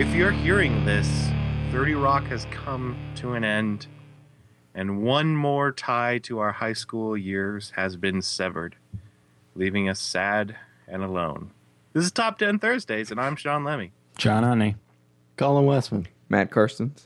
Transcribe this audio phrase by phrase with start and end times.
[0.00, 1.06] If you're hearing this,
[1.72, 3.86] 30 Rock has come to an end,
[4.74, 8.76] and one more tie to our high school years has been severed,
[9.54, 10.56] leaving us sad
[10.88, 11.50] and alone.
[11.92, 13.92] This is Top 10 Thursdays, and I'm Sean Lemmy.
[14.16, 14.76] John Honey.
[15.36, 16.08] Colin Westman.
[16.30, 17.02] Matt Karstens.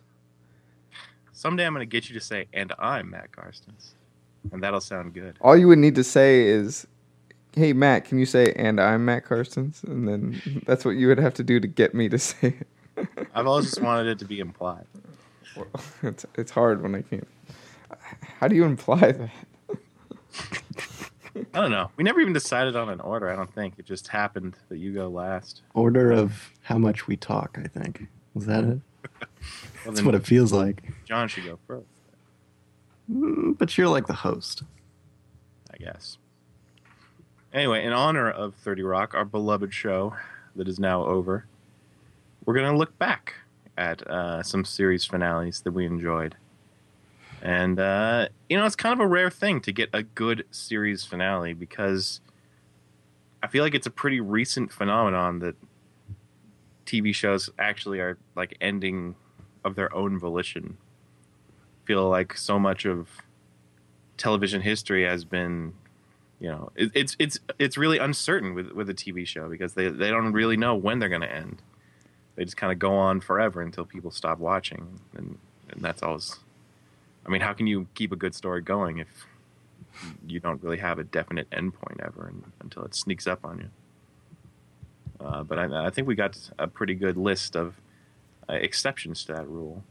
[1.32, 3.94] Someday I'm going to get you to say, and I'm Matt Karstens.
[4.52, 5.36] And that'll sound good.
[5.40, 6.86] All you would need to say is,
[7.54, 11.18] "Hey Matt, can you say and I'm Matt Karstens?" And then that's what you would
[11.18, 12.68] have to do to get me to say it.
[13.34, 14.86] I've always just wanted it to be implied.
[16.02, 17.28] it's it's hard when I can't.
[18.40, 19.30] How do you imply that?
[21.52, 21.90] I don't know.
[21.96, 23.74] We never even decided on an order, I don't think.
[23.78, 25.62] It just happened that you go last.
[25.74, 28.06] Order of how much we talk, I think.
[28.34, 28.80] Was that it?
[29.84, 30.82] Well, That's what it feels like.
[31.04, 31.84] John should go first,
[33.12, 34.62] Mm, But you're like the host.
[35.70, 36.16] I guess.
[37.52, 40.14] Anyway, in honor of 30 Rock, our beloved show
[40.56, 41.44] that is now over,
[42.44, 43.34] we're going to look back
[43.76, 46.36] at uh, some series finales that we enjoyed.
[47.42, 51.04] And, uh, you know, it's kind of a rare thing to get a good series
[51.04, 52.20] finale because
[53.42, 55.56] I feel like it's a pretty recent phenomenon that
[56.86, 59.14] TV shows actually are like ending
[59.64, 60.76] of their own volition.
[61.84, 63.08] feel like so much of
[64.16, 65.74] television history has been
[66.40, 69.88] you know it, it's it's it's really uncertain with with a TV show because they
[69.88, 71.62] they don't really know when they're going to end.
[72.36, 75.38] They just kind of go on forever until people stop watching, and
[75.70, 76.36] and that's always.
[77.26, 79.26] I mean, how can you keep a good story going if
[80.26, 83.70] you don't really have a definite endpoint ever and, until it sneaks up on you?
[85.24, 87.80] Uh, but I, I think we got a pretty good list of
[88.48, 89.84] uh, exceptions to that rule.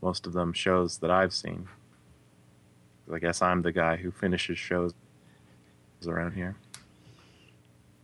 [0.00, 1.68] Most of them shows that I've seen.
[3.12, 4.94] I guess I'm the guy who finishes shows
[6.06, 6.56] around here.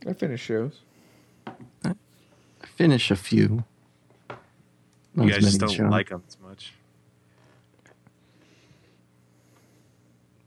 [0.07, 0.81] I finish shows.
[2.75, 3.65] I finish a few.
[5.15, 5.91] Not You guys just don't Sean.
[5.91, 6.75] like them as much.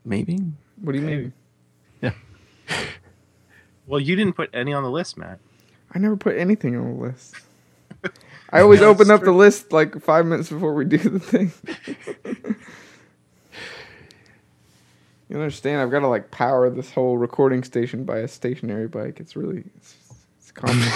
[0.04, 0.40] Maybe.
[0.82, 1.34] What do you mean?
[2.02, 2.12] Yeah.
[3.88, 5.40] well, you didn't put any on the list, Matt.
[5.94, 7.36] I never put anything on the list.
[8.52, 11.20] I always Yeah, open that's up the list like five minutes before we do the
[11.20, 11.52] thing.
[15.30, 15.82] you understand?
[15.82, 19.20] I've got to like power this whole recording station by a stationary bike.
[19.22, 19.96] It's really it's,
[20.58, 20.94] it's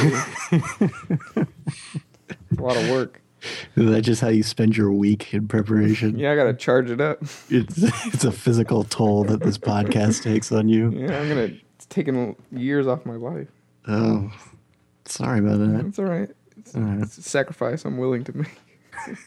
[0.51, 1.47] complicated.
[2.29, 3.21] it's a lot of work.
[3.75, 6.17] Is that just how you spend your week in preparation?
[6.17, 7.23] Yeah, I got to charge it up.
[7.49, 10.91] It's it's a physical toll that this podcast takes on you.
[10.91, 11.49] Yeah, I'm gonna.
[11.75, 13.47] It's taking years off my life.
[13.87, 14.31] Oh,
[15.05, 15.85] sorry about that.
[15.87, 16.29] It's all right.
[16.57, 17.01] It's, All right.
[17.01, 18.51] it's a sacrifice I'm willing to make.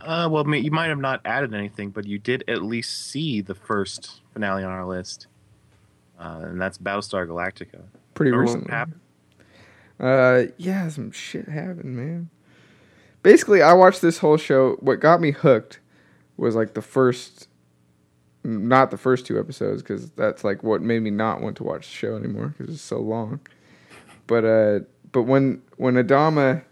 [0.00, 3.40] Uh, well, ma- you might have not added anything, but you did at least see
[3.40, 5.28] the first finale on our list,
[6.22, 7.82] uh, and that's Battlestar Galactica.
[8.14, 8.70] Pretty Remember what recently.
[8.72, 9.00] happened?
[9.98, 12.30] Uh, yeah, some shit happened, man.
[13.22, 14.76] Basically, I watched this whole show.
[14.80, 15.80] What got me hooked
[16.36, 17.48] was like the first,
[18.44, 21.88] not the first two episodes, because that's like what made me not want to watch
[21.88, 23.40] the show anymore because it's so long.
[24.26, 24.80] But uh,
[25.12, 26.62] but when when Adama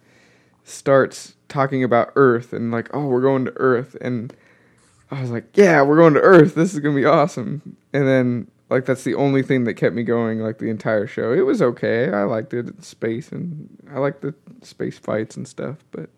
[0.64, 4.34] starts talking about Earth and like, oh, we're going to Earth, and
[5.10, 6.54] I was like, yeah, we're going to Earth.
[6.54, 7.76] This is gonna be awesome.
[7.92, 11.32] And then like that's the only thing that kept me going like the entire show.
[11.32, 12.08] It was okay.
[12.08, 12.68] I liked it.
[12.68, 16.08] It's space and I liked the space fights and stuff, but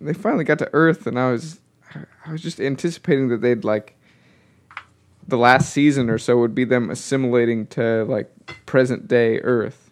[0.00, 1.60] they finally got to Earth and I was
[2.26, 3.96] I was just anticipating that they'd like
[5.28, 8.30] the last season or so would be them assimilating to like
[8.66, 9.90] present day Earth.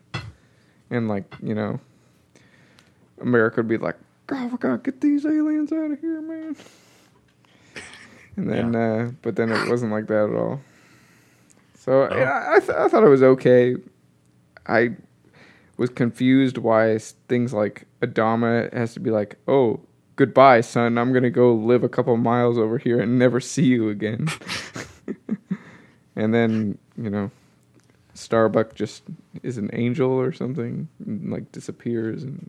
[0.91, 1.81] And like, you know,
[3.21, 3.97] America would be like,
[4.27, 6.57] God, we gotta get these aliens out of here, man.
[8.37, 10.61] And then, uh, but then it wasn't like that at all.
[11.85, 12.17] So Oh.
[12.17, 13.75] yeah, I, th- I thought it was okay.
[14.69, 14.91] I
[15.79, 16.97] was confused why
[17.29, 19.81] things like Adama has to be like, oh,
[20.15, 20.97] goodbye, son.
[20.97, 24.29] I'm gonna go live a couple miles over here and never see you again.
[26.17, 27.33] and then you know,
[28.15, 29.03] Starbuck just
[29.43, 32.49] is an angel or something, and, like disappears, and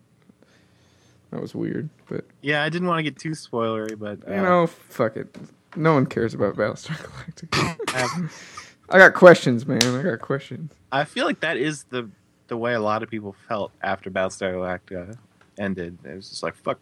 [1.32, 1.90] that was weird.
[2.08, 5.36] But Yeah, I didn't want to get too spoilery, but uh, you know, fuck it.
[5.76, 6.98] No one cares about Battlestar
[7.88, 8.30] Galactica.
[8.94, 9.84] I, got questions, man.
[9.84, 10.72] I got questions.
[10.92, 12.10] I feel like that is the
[12.48, 15.18] the way a lot of people felt after Battlestar Galactica
[15.58, 15.98] ended.
[16.04, 16.80] It was just like fuck,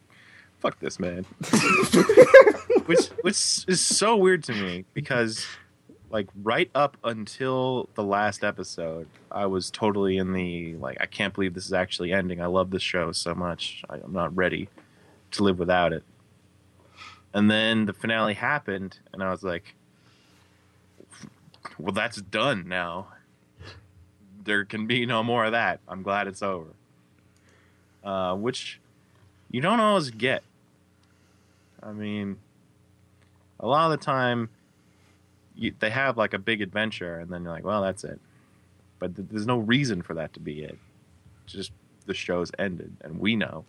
[0.60, 1.24] fuck this man,
[2.86, 5.46] which which is so weird to me because
[6.12, 11.34] like right up until the last episode, I was totally in the like I can't
[11.34, 12.42] believe this is actually ending.
[12.42, 13.84] I love this show so much.
[13.90, 14.70] I, I'm not ready
[15.32, 16.04] to live without it.
[17.34, 19.76] And then the finale happened, and I was like,
[21.78, 23.08] "Well, that's done now."
[24.44, 25.80] there can be no more of that.
[25.88, 26.70] I'm glad it's over.
[28.04, 28.80] Uh, which
[29.50, 30.44] you don't always get.
[31.84, 32.38] I mean,
[33.60, 34.50] a lot of the time,
[35.56, 38.20] you, they have like a big adventure, and then you're like, well, that's it.
[39.00, 40.78] But th- there's no reason for that to be it.
[41.46, 41.72] Just
[42.06, 43.66] the show's ended, and we know,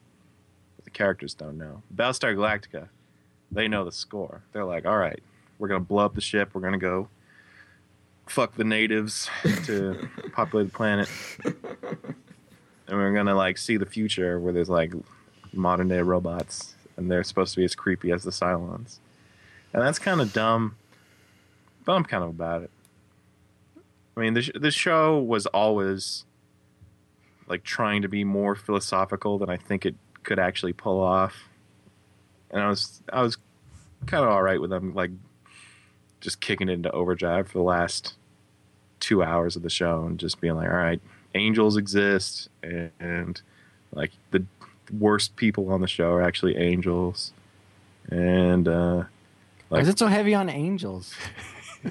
[0.77, 1.83] but the characters don't know.
[1.95, 2.89] Battlestar Galactica,
[3.51, 4.43] they know the score.
[4.53, 5.23] They're like, all right,
[5.59, 6.51] we're gonna blow up the ship.
[6.55, 7.09] We're gonna go
[8.33, 9.29] fuck the natives
[9.67, 11.09] to populate the planet,
[11.45, 14.95] and we're gonna like see the future where there's like
[15.53, 19.01] modern day robots, and they're supposed to be as creepy as the Cylons,
[19.75, 20.77] and that's kind of dumb,
[21.85, 22.71] but I'm kind of about it.
[24.17, 26.25] I mean, the sh- the show was always
[27.49, 31.51] like trying to be more philosophical than I think it could actually pull off,
[32.51, 33.37] and I was I was
[34.07, 35.11] kind of all right with them like
[36.23, 38.15] just kicking it into overdrive for the last
[39.03, 41.01] two hours of the show and just being like, all right,
[41.35, 43.43] angels exist, and, and
[43.93, 44.45] like the
[44.99, 47.33] worst people on the show are actually angels,
[48.09, 49.05] and uh,
[49.69, 51.15] Why is it so heavy on angels?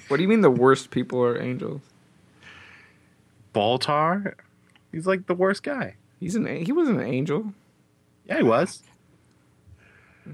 [0.07, 1.81] What do you mean the worst people are angels?
[3.53, 4.35] Baltar,
[4.93, 5.95] he's like the worst guy.
[6.17, 7.53] He's an he wasn't an angel.
[8.25, 8.83] Yeah, he was.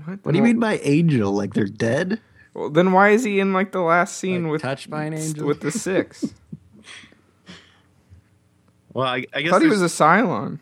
[0.06, 0.20] What?
[0.24, 1.32] What do you mean by angel?
[1.32, 2.20] Like they're dead?
[2.54, 5.16] Well, then why is he in like the last scene Like with touched by an
[5.16, 5.48] angel?
[5.48, 6.26] with the six?
[8.98, 10.58] Well, I, I I thought he was a Cylon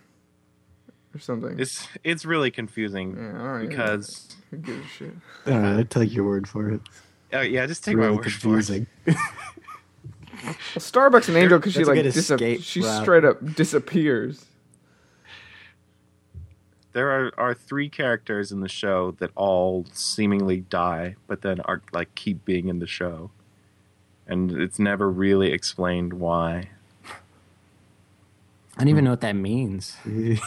[1.14, 1.58] or something.
[1.58, 3.70] it's it's really confusing yeah, all right.
[3.70, 5.14] because who gives a shit?
[5.46, 5.80] I don't know.
[5.80, 6.82] I'd take your word for it.
[7.34, 8.32] uh, yeah, just It's take my really word for it.
[8.42, 8.88] confusing.
[10.44, 13.02] Well, Starbuck's an angel because she like good dis- she route.
[13.02, 14.46] straight up disappears.
[16.92, 21.82] There are, are three characters in the show that all seemingly die, but then are
[21.94, 23.32] like keep being in the show,
[24.28, 26.70] and it's never really explained why.
[28.78, 29.06] I don't even hmm.
[29.06, 29.98] know what that means.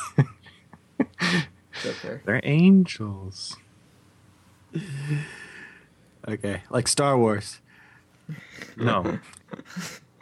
[1.87, 2.21] Okay.
[2.25, 3.57] They're angels.
[6.27, 7.61] okay, like Star Wars.
[8.77, 9.21] No,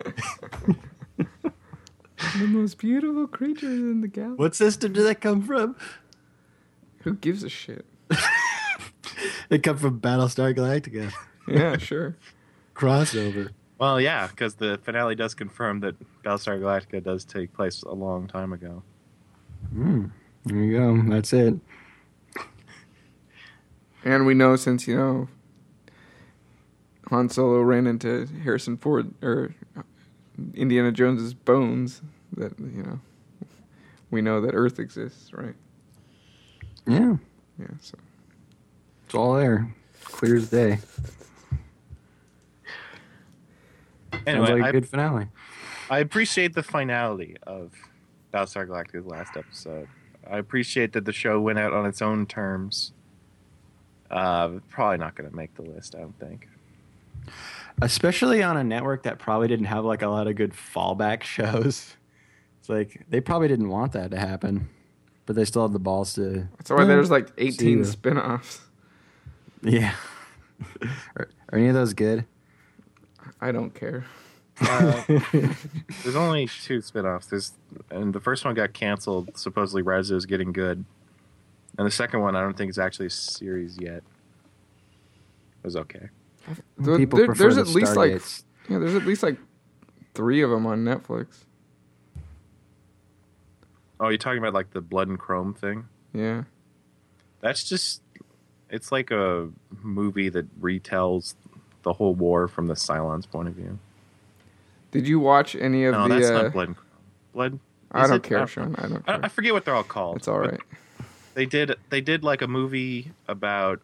[2.39, 4.37] The most beautiful creatures in the galaxy.
[4.37, 5.77] What system did that come from?
[7.01, 7.85] Who gives a shit?
[9.49, 11.13] It come from Battlestar Galactica
[11.47, 12.17] Yeah, sure.
[12.75, 13.51] crossover.
[13.79, 18.27] Well, yeah, because the finale does confirm that Battlestar Galactica does take place a long
[18.27, 18.83] time ago.
[19.73, 20.07] Hmm.
[20.45, 21.03] There you go.
[21.11, 21.55] That's it.
[24.05, 25.29] And we know since you know
[27.11, 29.55] Han Solo ran into Harrison Ford or
[30.55, 32.03] Indiana Jones's bones
[32.37, 33.01] that you know
[34.11, 35.55] we know that Earth exists, right?
[36.87, 37.17] Yeah,
[37.59, 37.67] Yeah.
[37.81, 37.99] So
[39.05, 39.75] it's all there,
[40.05, 40.79] clear as day.
[44.27, 45.29] Anyway, Sounds like I, a good finale.
[45.91, 47.73] I appreciate the finality of
[48.35, 49.89] Battlestar Galactica's last episode.
[50.29, 52.93] I appreciate that the show went out on its own terms.
[54.11, 56.49] Uh, probably not going to make the list, I don't think.
[57.83, 61.97] especially on a network that probably didn't have like a lot of good fallback shows.
[62.61, 64.69] It's like they probably didn't want that to happen,
[65.27, 66.49] but they still had the balls to.
[66.57, 68.61] that's why there's like 18 See spin-offs.
[69.63, 69.95] Yeah.
[71.17, 72.25] are, are any of those good?
[73.41, 74.05] I don't care.
[74.61, 75.03] Uh,
[76.03, 77.27] there's only two spin-offs.
[77.27, 77.53] There's
[77.91, 79.37] and the first one got canceled.
[79.37, 80.85] Supposedly, Rise is getting good,
[81.77, 83.99] and the second one I don't think is actually a series yet.
[83.99, 86.09] It was okay.
[86.79, 88.45] There- People there- prefer there's the at least like Stargates.
[88.71, 89.37] yeah, there's at least like
[90.15, 91.45] three of them on Netflix.
[93.99, 95.87] Oh, you're talking about like the Blood and Chrome thing?
[96.13, 96.45] Yeah.
[97.41, 98.03] That's just
[98.71, 99.49] it's like a
[99.83, 101.35] movie that retells
[101.87, 103.79] the whole war from the Cylon's point of view.
[104.91, 106.15] Did you watch any of No, the?
[106.17, 106.67] that's uh, not Blood.
[106.69, 106.87] and Chrome.
[107.33, 107.59] Blood.
[107.93, 108.23] I don't it?
[108.25, 108.75] care, I Sean.
[108.77, 109.25] I don't I, care.
[109.25, 110.17] I forget what they're all called.
[110.17, 110.59] it's all right.
[111.35, 111.77] They did.
[111.91, 113.81] They did like a movie about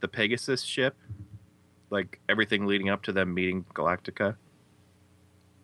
[0.00, 0.96] the Pegasus ship,
[1.90, 4.36] like everything leading up to them meeting Galactica.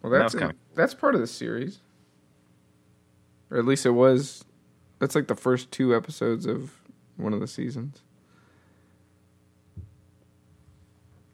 [0.02, 1.78] Well, That that's was kinda that's part of the series,
[3.50, 4.44] or at least it was.
[4.98, 6.72] That's like the first two episodes of
[7.16, 8.02] one of the seasons.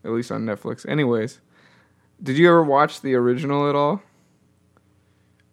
[0.05, 0.89] At least on Netflix.
[0.89, 1.41] Anyways,
[2.23, 4.03] did you ever watch the original at all?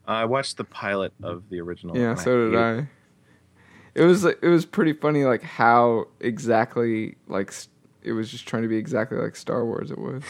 [0.06, 1.98] I watched the pilot of the original.
[1.98, 2.82] yeah, and so did hated it.
[2.82, 2.88] I.
[3.96, 7.54] It was it was pretty funny, like how exactly like
[8.04, 9.92] it was just trying to be exactly like Star Wars.
[9.92, 10.24] It was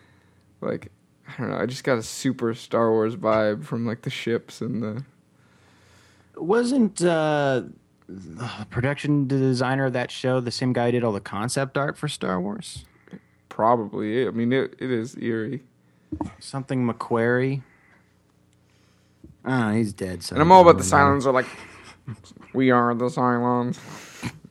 [0.60, 0.90] like
[1.28, 1.58] I don't know.
[1.58, 5.04] I just got a super Star Wars vibe from like the ships and the
[6.36, 7.62] Wasn't uh,
[8.08, 11.96] the production designer of that show the same guy who did all the concept art
[11.96, 12.84] for Star Wars?
[13.52, 14.26] Probably.
[14.26, 15.62] I mean, it, it is eerie.
[16.38, 17.60] Something McQuarrie.
[19.44, 20.22] Oh, ah, he's dead.
[20.22, 21.44] So And I'm all about the Cylons are like,
[22.54, 23.78] we are the Cylons.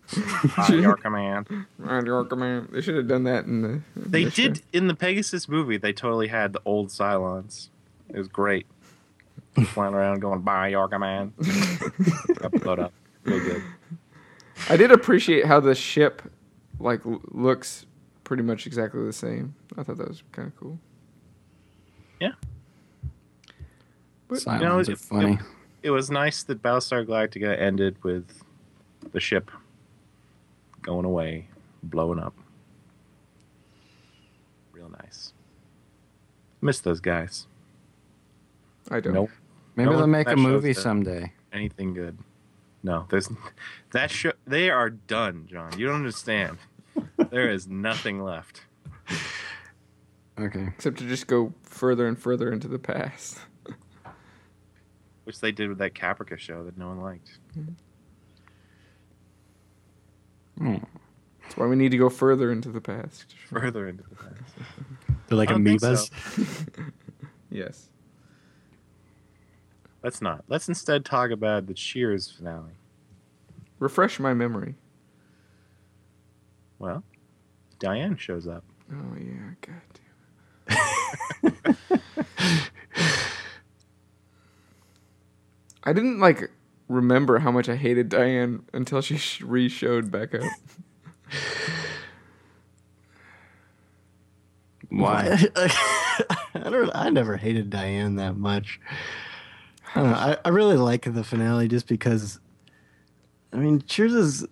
[0.52, 1.48] Hi, your command.
[1.88, 2.70] At your command.
[2.72, 3.70] They should have done that in the.
[3.70, 4.44] in They this show.
[4.44, 5.78] did in the Pegasus movie.
[5.78, 7.70] They totally had the old Cylons.
[8.10, 8.68] It was great.
[9.70, 11.36] Flying around going by your command.
[11.38, 12.94] Upload up.
[13.24, 13.64] Really good.
[14.70, 16.22] I did appreciate how the ship,
[16.80, 17.88] like, looks
[18.32, 19.54] pretty much exactly the same.
[19.78, 20.80] I thought that was kind of cool.
[24.30, 25.40] Cylons You know, are it- funny.
[25.84, 28.42] It was nice that Battlestar Galactica ended with
[29.12, 29.52] the ship
[30.82, 31.50] going away,
[31.84, 32.34] blowing up.
[34.72, 35.34] Real nice.
[36.62, 37.48] Miss those guys.
[38.90, 39.14] I don't.
[39.14, 39.30] Nope.
[39.76, 41.34] Maybe no they'll make a movie someday.
[41.52, 42.18] Anything good?
[42.82, 43.28] No, there's
[43.92, 44.32] that show.
[44.48, 45.78] They are done, John.
[45.78, 46.58] You don't understand.
[47.30, 48.62] There is nothing left.
[50.40, 50.68] Okay.
[50.68, 53.38] Except to just go further and further into the past.
[55.26, 57.38] Which they did with that Caprica show that no one liked.
[60.58, 60.78] Hmm.
[61.44, 63.36] That's why we need to go further into the past.
[63.50, 64.54] Further into the past.
[65.28, 66.10] They're like I don't think amoebas.
[66.36, 66.84] so.
[67.54, 67.90] Yes.
[70.02, 70.46] Let's not.
[70.48, 72.72] Let's instead talk about the Cheers finale.
[73.78, 74.76] Refresh my memory.
[76.80, 77.04] Well,
[77.82, 78.64] Diane shows up.
[78.94, 79.82] Oh yeah, god
[80.70, 80.78] damn.
[85.84, 86.52] I didn't like
[86.88, 90.44] remember how much I hated Diane until she sh- re-showed back up.
[94.90, 95.48] Why?
[95.56, 96.92] I don't.
[96.94, 98.80] I never hated Diane that much.
[99.96, 100.16] I don't know.
[100.18, 102.40] I, I really like the finale just because.
[103.54, 104.46] I mean, Cheers is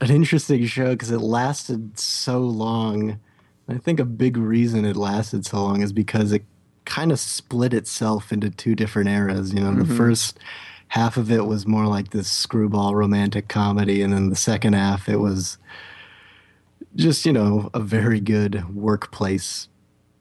[0.00, 3.20] an interesting show because it lasted so long.
[3.68, 6.44] I think a big reason it lasted so long is because it
[6.84, 9.52] kind of split itself into two different eras.
[9.52, 9.96] You know, the mm-hmm.
[9.96, 10.38] first
[10.88, 15.08] half of it was more like this screwball romantic comedy, and then the second half
[15.08, 15.58] it was
[16.96, 19.68] just you know a very good workplace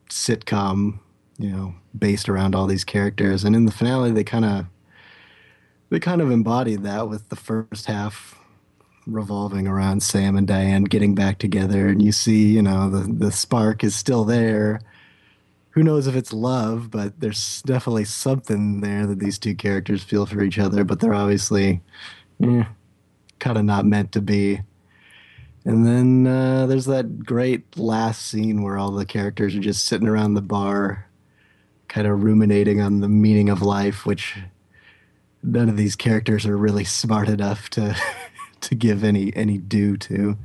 [0.10, 1.00] sitcom
[1.38, 4.66] you know based around all these characters and in the finale they kind of
[5.90, 8.40] they kind of embodied that with the first half
[9.08, 13.32] revolving around Sam and Diane getting back together and you see you know the the
[13.32, 14.82] spark is still there.
[15.72, 20.26] Who knows if it's love but there's definitely something there that these two characters feel
[20.26, 21.82] for each other but they're obviously
[22.44, 22.64] eh,
[23.40, 24.62] kind of not meant to be.
[25.66, 30.08] And then uh, there's that great last scene where all the characters are just sitting
[30.08, 31.08] around the bar,
[31.88, 34.38] kind of ruminating on the meaning of life, which
[35.42, 37.96] none of these characters are really smart enough to
[38.66, 40.38] to give any any due to,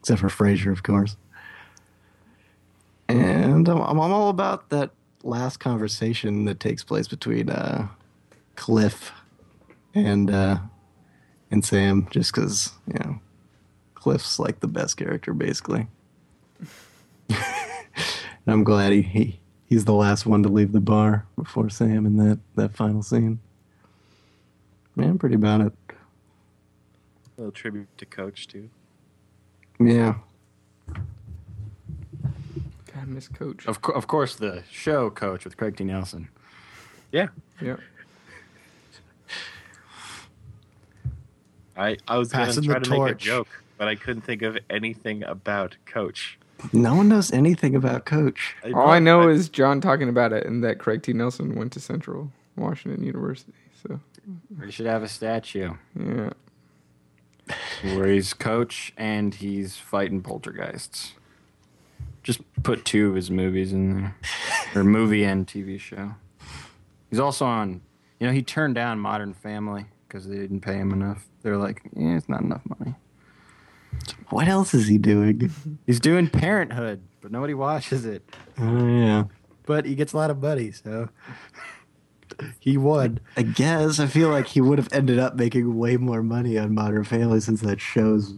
[0.00, 1.16] except for Frasier, of course.
[3.08, 4.90] And I'm, I'm all about that
[5.22, 7.88] last conversation that takes place between uh,
[8.56, 9.12] Cliff
[9.94, 10.58] and uh,
[11.50, 13.20] and Sam, just because you know
[13.94, 15.86] Cliff's like the best character, basically.
[17.28, 17.38] and
[18.46, 22.16] I'm glad he, he he's the last one to leave the bar before Sam in
[22.16, 23.40] that, that final scene.
[24.94, 25.72] Man, I'm pretty about it.
[27.36, 28.70] A little tribute to Coach too.
[29.78, 30.14] Yeah.
[32.94, 33.66] God, Miss Coach.
[33.66, 35.84] Of, co- of course, the show coach with Craig T.
[35.84, 36.28] Nelson.
[37.12, 37.28] Yeah,
[37.60, 37.76] Yeah.
[41.76, 43.22] I I was gonna Passing try the to make a torch.
[43.22, 46.38] joke, but I couldn't think of anything about Coach.
[46.72, 48.56] No one knows anything about Coach.
[48.74, 51.12] All I know is John talking about it and that Craig T.
[51.12, 53.52] Nelson went to Central Washington University.
[53.86, 54.00] So
[54.58, 56.30] We should have a statue yeah.
[57.82, 61.14] Where he's coach and he's fighting poltergeists.
[62.22, 64.16] Just put two of his movies in there,
[64.74, 66.14] or movie and TV show.
[67.08, 67.82] He's also on.
[68.18, 71.26] You know, he turned down Modern Family because they didn't pay him enough.
[71.42, 72.94] They're like, yeah, it's not enough money.
[74.30, 75.50] What else is he doing?
[75.86, 78.22] He's doing Parenthood, but nobody watches it.
[78.58, 79.24] Oh, yeah.
[79.64, 81.08] But he gets a lot of buddies, so
[82.60, 83.20] he won.
[83.36, 86.74] I guess I feel like he would have ended up making way more money on
[86.74, 88.34] Modern Family since that show's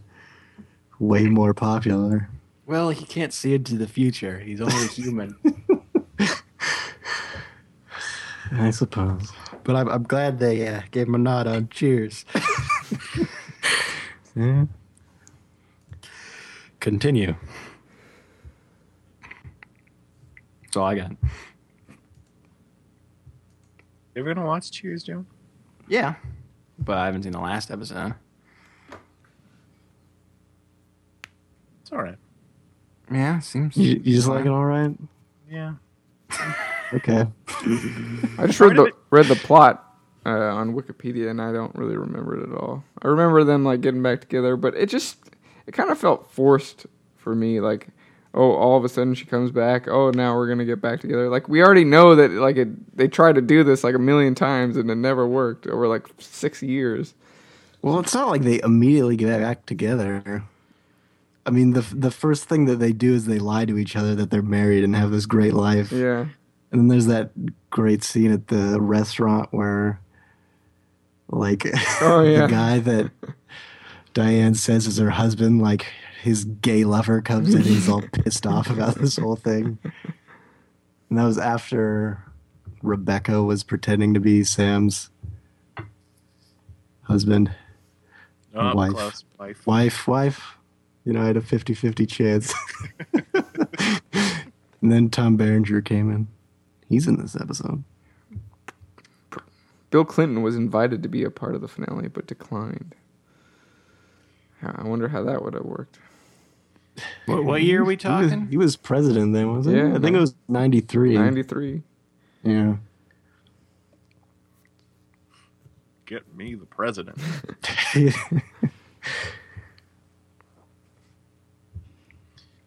[0.98, 2.28] way more popular.
[2.66, 4.38] Well, he can't see into the future.
[4.40, 5.36] He's only human.
[8.52, 9.30] I suppose.
[9.64, 12.24] but I'm, I'm glad they uh, gave him a nod on Cheers.
[14.36, 14.66] Yeah.
[16.78, 17.34] Continue.
[20.62, 21.10] That's all I got.
[24.18, 25.25] You ever gonna watch Cheers, Joe?
[25.87, 26.16] Yeah,
[26.76, 28.16] but I haven't seen the last episode.
[31.80, 32.18] It's all right.
[33.12, 33.76] Yeah, seems.
[33.76, 34.90] You, you just like it all right?
[35.48, 35.75] Yeah.
[36.92, 37.26] Okay.
[38.38, 39.84] I just read the read the plot
[40.26, 42.82] uh, on Wikipedia, and I don't really remember it at all.
[43.02, 45.18] I remember them like getting back together, but it just
[45.68, 46.87] it kind of felt forced
[47.18, 47.60] for me.
[47.60, 47.88] Like,
[48.35, 49.88] oh, all of a sudden she comes back.
[49.88, 51.28] Oh, now we're gonna get back together.
[51.28, 54.35] Like we already know that like it, they tried to do this like a million
[54.35, 57.14] times and it never worked over like six years.
[57.82, 60.44] Well, it's not like they immediately get back together.
[61.47, 64.14] I mean, the the first thing that they do is they lie to each other
[64.16, 65.90] that they're married and have this great life.
[65.92, 66.26] Yeah,
[66.70, 67.30] And then there's that
[67.70, 70.00] great scene at the restaurant where,
[71.30, 71.64] like,
[72.02, 72.42] Oh, yeah.
[72.42, 73.11] the guy that
[74.12, 75.87] Diane says is her husband, like,
[76.22, 79.78] his gay lover comes in and he's all pissed off about this whole thing.
[81.08, 82.22] And that was after
[82.82, 85.10] Rebecca was pretending to be Sam's
[87.02, 87.50] husband,
[88.54, 88.92] Oh, Wife.
[88.92, 89.25] close.
[89.38, 89.66] Wife.
[89.66, 90.42] wife, wife.
[91.04, 92.52] You know, I had a 50 50 chance.
[93.32, 96.26] and then Tom Berenger came in.
[96.88, 97.84] He's in this episode.
[99.90, 102.94] Bill Clinton was invited to be a part of the finale, but declined.
[104.62, 105.98] I wonder how that would have worked.
[107.26, 108.48] What, what year are we He was, talking?
[108.48, 109.82] he was president then, wasn't he?
[109.82, 111.14] Yeah, I think it was 93.
[111.16, 111.82] Ninety three.
[112.42, 112.76] Yeah.
[116.06, 117.18] Get me the president.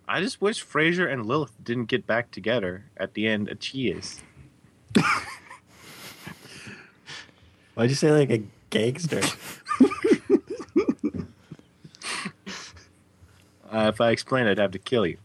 [0.07, 4.19] I just wish Frasier and Lilith didn't get back together at the end of Cheers.
[7.75, 9.21] Why'd you say like a gangster?
[13.71, 15.17] Uh, if I explained, I'd have to kill you.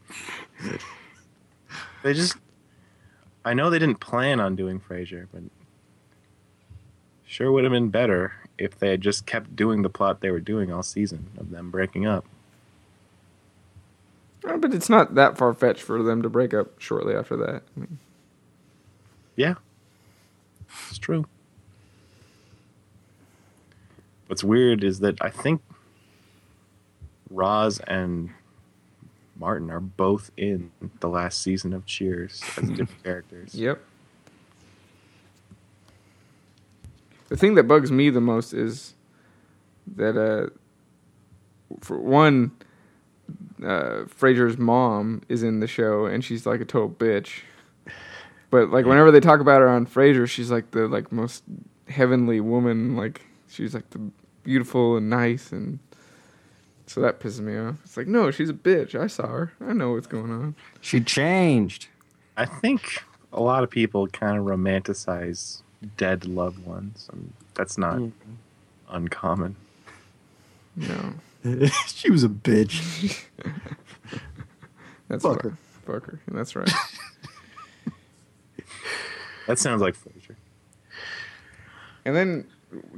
[2.03, 2.37] They just.
[3.45, 5.43] I know they didn't plan on doing Frasier, but.
[7.29, 10.41] Sure would have been better if they had just kept doing the plot they were
[10.41, 12.25] doing all season of them breaking up.
[14.47, 17.63] Uh, but it's not that far fetched for them to break up shortly after that.
[17.77, 17.99] I mean,
[19.35, 19.55] Yeah.
[20.89, 21.27] It's true.
[24.29, 25.61] What's weird is that I think
[27.29, 28.31] Roz and
[29.39, 30.71] Martin are both in
[31.01, 33.55] the last season of Cheers as different characters.
[33.55, 33.83] yep.
[37.29, 38.95] The thing that bugs me the most is
[39.97, 40.51] that, uh,
[41.81, 42.53] for one,
[43.63, 47.41] uh, Frasier's mom is in the show, and she's like a total bitch.
[48.51, 51.43] But like whenever they talk about her on Frasier, she's like the like most
[51.89, 52.97] heavenly woman.
[52.97, 53.99] Like she's like the
[54.45, 55.81] beautiful and nice, and
[56.87, 57.77] so that pisses me off.
[57.85, 58.95] It's like no, she's a bitch.
[58.95, 59.53] I saw her.
[59.61, 60.55] I know what's going on.
[60.81, 61.89] She changed.
[62.37, 65.63] I think a lot of people kind of romanticize
[65.97, 68.13] dead loved ones, and that's not mm.
[68.89, 69.57] uncommon.
[70.77, 71.15] No,
[71.87, 73.25] she was a bitch.
[75.09, 75.53] that's Fuck right.
[75.53, 75.59] her.
[75.85, 76.21] Fuck her.
[76.29, 76.71] That's right.
[79.47, 80.37] That sounds like Frasier.
[82.05, 82.47] And then,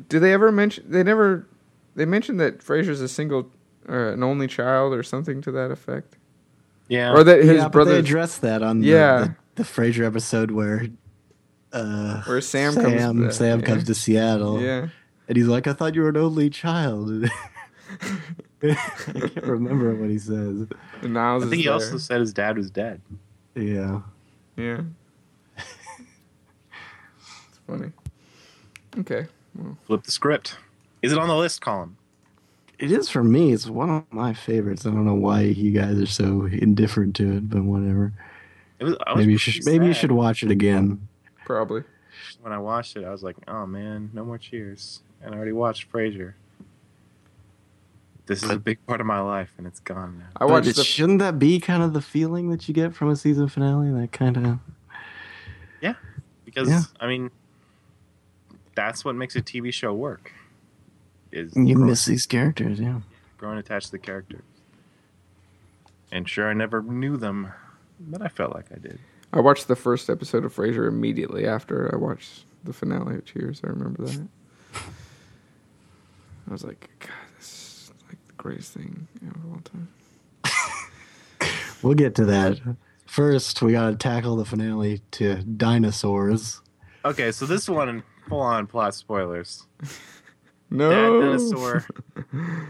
[0.09, 0.85] do they ever mention?
[0.91, 1.47] They never.
[1.95, 3.51] They mentioned that Frasier's a single,
[3.89, 6.17] uh, an only child, or something to that effect,
[6.89, 7.13] Yeah.
[7.13, 9.19] or that his yeah, but brother, they addressed that on Yeah.
[9.19, 10.87] the, the, the Frasier episode where
[11.73, 13.21] uh, where Sam, Sam, comes.
[13.23, 13.33] back.
[13.33, 13.67] Sam yeah.
[13.67, 14.61] comes to Seattle.
[14.63, 14.89] Yeah,
[15.29, 17.11] And he's like, I thought you were an only child.
[18.63, 20.67] I can't remember what he says.
[21.03, 21.75] and Niles I think he there.
[21.75, 23.01] also said his dad was dead.
[23.55, 24.01] Yeah.
[24.57, 24.81] Yeah.
[25.59, 27.93] it's funny.
[28.99, 29.27] Okay.
[29.55, 30.57] Well, Flip the script.
[31.03, 31.97] Is it on the list, Colin?
[32.79, 33.53] It is for me.
[33.53, 34.87] It's one of my favorites.
[34.87, 38.13] I don't know why you guys are so indifferent to it, but whatever.
[38.79, 41.09] It was, was Maybe you pretty should maybe you should watch it again.
[41.45, 41.83] probably.
[42.41, 45.53] When I watched it, I was like, "Oh man, no more Cheers." And I already
[45.53, 46.35] watched Frasier.
[48.27, 50.27] This is a big part of my life, and it's gone now.
[50.37, 50.85] I But watched it- the.
[50.85, 53.91] shouldn't that be kind of the feeling that you get from a season finale?
[53.91, 54.59] That kind of
[55.81, 55.95] Yeah,
[56.45, 56.83] Because Yeah.
[57.01, 57.31] I mean,
[58.77, 60.33] that's what makes a TV show work.
[61.31, 63.01] Is you growing, miss these characters, yeah.
[63.37, 64.43] growing attached to the characters.
[66.11, 67.53] And sure, I never knew them,
[68.01, 68.99] but I felt like I did.
[69.33, 73.61] I watched the first episode of Frasier immediately after I watched the finale of Cheers.
[73.63, 74.27] I remember that.
[76.49, 79.89] I was like, God, this is like the greatest thing of all time.
[81.83, 82.59] We'll get to that.
[83.07, 86.61] First, we got to tackle the finale to dinosaurs.
[87.05, 89.67] Okay, so this one, full on plot spoilers.
[90.71, 90.89] No.
[90.89, 91.87] That dinosaur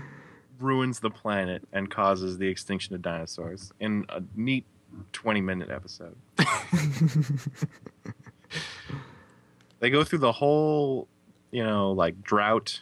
[0.60, 4.64] ruins the planet and causes the extinction of dinosaurs in a neat
[5.12, 6.16] 20 minute episode.
[9.80, 11.08] they go through the whole,
[11.50, 12.80] you know, like drought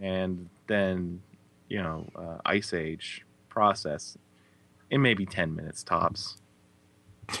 [0.00, 1.22] and then,
[1.68, 4.16] you know, uh, ice age process
[4.90, 6.38] in maybe 10 minutes tops.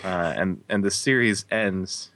[0.02, 2.10] Uh, and and the series ends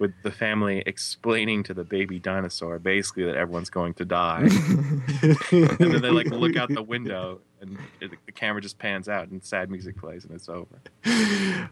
[0.00, 4.40] with the family explaining to the baby dinosaur basically that everyone's going to die.
[5.52, 9.28] and then they like look out the window and it, the camera just pans out
[9.28, 10.80] and sad music plays and it's over.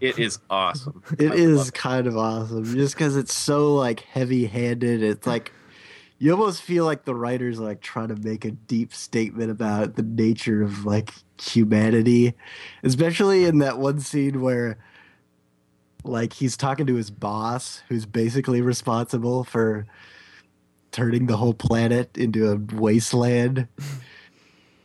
[0.01, 1.03] It is awesome.
[1.19, 5.03] It I is love kind of awesome just because it's so like heavy handed.
[5.03, 5.51] It's like
[6.19, 9.97] you almost feel like the writers are like trying to make a deep statement about
[9.97, 12.35] the nature of like humanity,
[12.83, 14.77] especially in that one scene where
[16.09, 19.87] like he's talking to his boss who's basically responsible for
[20.90, 23.68] turning the whole planet into a wasteland.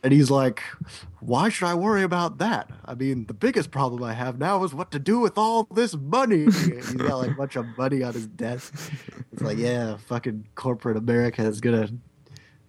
[0.02, 0.62] And he's like,
[1.20, 2.70] why should I worry about that?
[2.84, 5.96] I mean, the biggest problem I have now is what to do with all this
[5.96, 6.44] money.
[6.44, 8.74] he's got like a bunch of money on his desk.
[9.32, 11.94] It's like, yeah, fucking corporate America is going to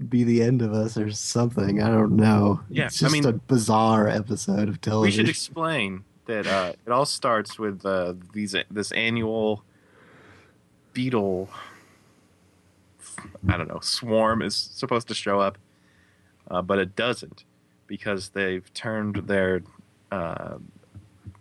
[0.05, 1.81] be the end of us or something.
[1.81, 2.61] I don't know.
[2.69, 6.91] Yeah, it's I mean- a bizarre episode of television We should explain that uh, it
[6.91, 9.63] all starts with uh, these this annual
[10.93, 11.49] beetle.
[13.47, 13.79] I don't know.
[13.81, 15.57] Swarm is supposed to show up,
[16.49, 17.43] uh, but it doesn't
[17.87, 19.61] because they've turned their
[20.11, 20.57] uh,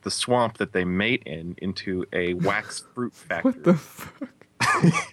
[0.02, 3.52] the swamp that they mate in into a wax fruit factory.
[3.52, 5.10] What the fuck?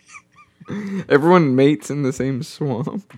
[1.09, 3.13] Everyone mates in the same swamp.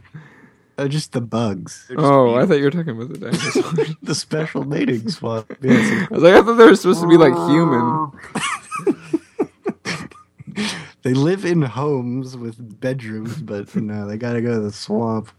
[0.77, 1.85] Oh, just the bugs.
[1.87, 3.95] They're just Oh, I thought you were talking about the dinosaurs.
[4.01, 5.55] the special mating swamp.
[5.61, 8.11] Yes, I was like, I thought they were supposed to be like human.
[11.03, 15.31] They live in homes with bedrooms, but no, they gotta go to the swamp.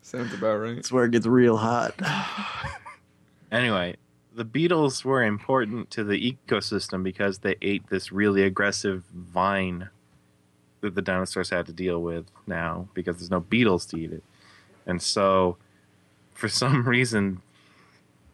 [0.00, 0.78] Sounds about right.
[0.78, 1.94] It's where it gets real hot.
[3.52, 3.96] Anyway,
[4.32, 6.14] the beetles were important to the
[6.48, 9.90] ecosystem because they ate this really aggressive vine
[10.82, 14.22] that the dinosaurs had to deal with now because there's no beetles to eat it.
[14.90, 15.56] And so,
[16.34, 17.40] for some reason,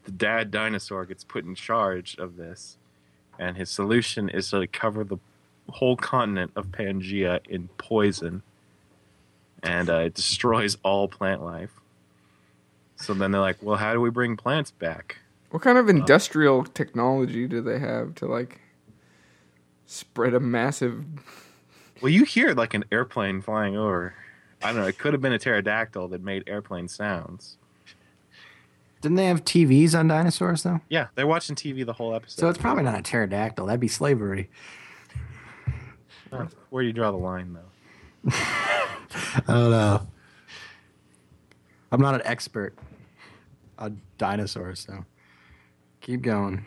[0.03, 2.77] the dad dinosaur gets put in charge of this,
[3.39, 5.17] and his solution is to cover the
[5.69, 8.41] whole continent of Pangea in poison,
[9.61, 11.71] and uh, it destroys all plant life.
[12.95, 15.17] So then they're like, well, how do we bring plants back?
[15.51, 18.61] What kind of industrial technology do they have to like
[19.85, 21.05] spread a massive?
[22.01, 24.15] Well, you hear like an airplane flying over.
[24.61, 24.87] I don't know.
[24.87, 27.57] It could have been a pterodactyl that made airplane sounds.
[29.01, 30.81] Didn't they have TVs on dinosaurs though?
[30.89, 32.41] Yeah, they're watching TV the whole episode.
[32.41, 33.67] So it's probably not a pterodactyl.
[33.67, 34.49] That'd be slavery.
[36.69, 38.31] Where do you draw the line, though?
[38.33, 40.07] I don't know.
[41.91, 42.75] I'm not an expert
[43.79, 45.05] on dinosaurs, so
[46.01, 46.65] keep going.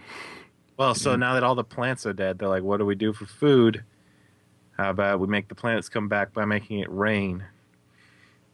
[0.76, 3.12] Well, so now that all the plants are dead, they're like, what do we do
[3.12, 3.84] for food?
[4.78, 7.44] How about we make the planets come back by making it rain?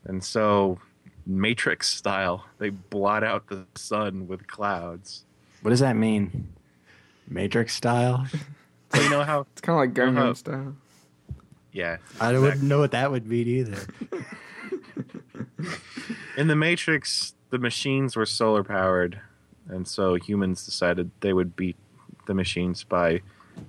[0.07, 0.79] And so,
[1.27, 5.25] Matrix style, they blot out the sun with clouds.
[5.63, 6.49] What does that mean?
[7.29, 8.27] Matrix style?
[8.95, 9.41] So you know how?
[9.53, 10.21] It's kind of like Uh-huh.
[10.29, 10.77] Gangnam style.
[11.73, 11.97] Yeah.
[12.21, 12.39] I exactly.
[12.39, 13.79] wouldn't know what that would mean either.
[16.37, 19.21] In the Matrix, the machines were solar powered,
[19.69, 21.77] and so humans decided they would beat
[22.27, 23.23] the machines by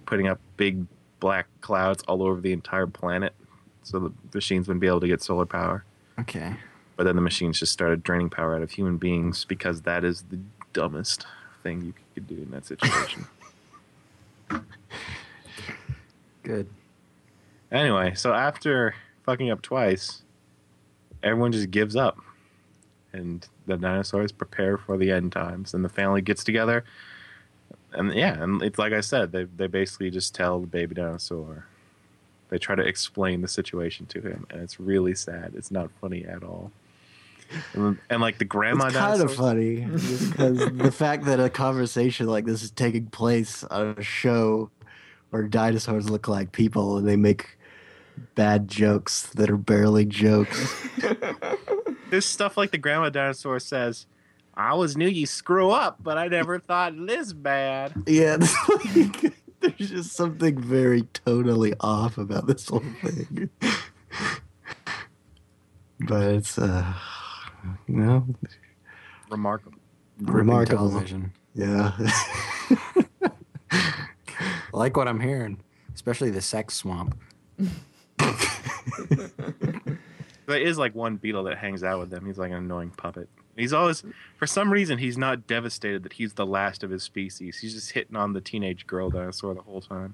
[0.06, 0.86] putting up big
[1.19, 3.34] black clouds all over the entire planet,
[3.84, 5.84] so the machines wouldn't be able to get solar power.
[6.19, 6.56] Okay.
[6.95, 10.23] But then the machines just started draining power out of human beings because that is
[10.23, 10.39] the
[10.73, 11.25] dumbest
[11.63, 13.25] thing you could do in that situation.
[16.43, 16.69] Good.
[17.71, 20.23] anyway, so after fucking up twice,
[21.21, 22.17] everyone just gives up.
[23.13, 26.84] And the dinosaurs prepare for the end times, and the family gets together.
[27.93, 31.65] And yeah, and it's like I said, they they basically just tell the baby dinosaur.
[32.49, 35.53] They try to explain the situation to him, and it's really sad.
[35.55, 36.71] It's not funny at all.
[37.73, 42.27] And, and like the grandma it's kind of funny because the fact that a conversation
[42.27, 44.69] like this is taking place on a show
[45.29, 47.57] where dinosaurs look like people and they make
[48.36, 50.88] bad jokes that are barely jokes.
[52.10, 54.07] There's stuff like the grandma dinosaur says,
[54.53, 59.33] "I always knew you screw up, but I never thought this bad." yeah, it's like,
[59.78, 63.50] there's just something very totally off about this whole thing.
[66.00, 66.93] But it's uh,
[67.88, 68.28] you know,
[69.32, 69.80] Remarkable.
[70.22, 70.89] Remarkable.
[70.89, 71.34] television.
[71.56, 71.93] yeah.
[72.00, 73.32] I
[74.74, 75.60] like what I'm hearing,
[75.96, 77.17] especially the sex swamp.
[80.48, 82.26] There is like one beetle that hangs out with them.
[82.26, 83.28] He's like an annoying puppet.
[83.58, 84.04] He's always,
[84.38, 87.58] for some reason, he's not devastated that he's the last of his species.
[87.58, 90.13] He's just hitting on the teenage girl dinosaur the whole time.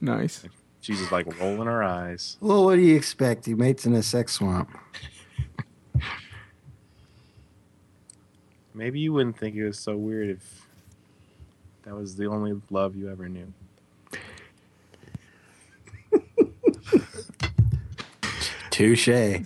[0.00, 0.44] Nice.
[0.80, 2.36] She's just like rolling her eyes.
[2.40, 3.46] Well, what do you expect?
[3.46, 4.70] He mates in a sex swamp.
[8.74, 10.68] Maybe you wouldn't think it was so weird if
[11.82, 13.52] that was the only love you ever knew.
[18.70, 19.08] Touche.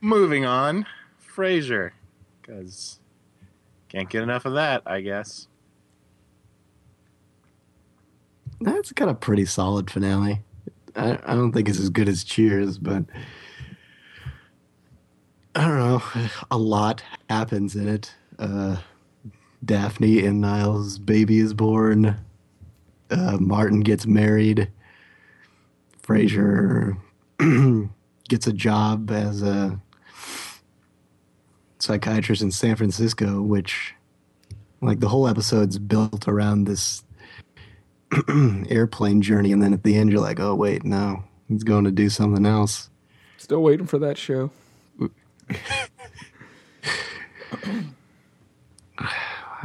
[0.00, 0.86] Moving on,
[1.22, 1.90] Frasier,
[2.40, 2.98] because
[3.88, 4.82] can't get enough of that.
[4.86, 5.46] I guess.
[8.60, 10.42] That's got a pretty solid finale.
[10.94, 13.04] I, I don't think it's as good as Cheers, but
[15.54, 16.02] I don't know.
[16.50, 18.14] A lot happens in it.
[18.38, 18.76] Uh,
[19.64, 22.16] Daphne and Niles' baby is born.
[23.10, 24.70] Uh, Martin gets married.
[26.02, 26.96] Frasier
[28.28, 29.80] gets a job as a
[31.82, 33.94] psychiatrist in San Francisco, which,
[34.80, 37.04] like, the whole episode's built around this
[38.68, 41.90] airplane journey, and then at the end, you're like, oh, wait, no, he's going to
[41.90, 42.90] do something else.
[43.36, 44.50] Still waiting for that show.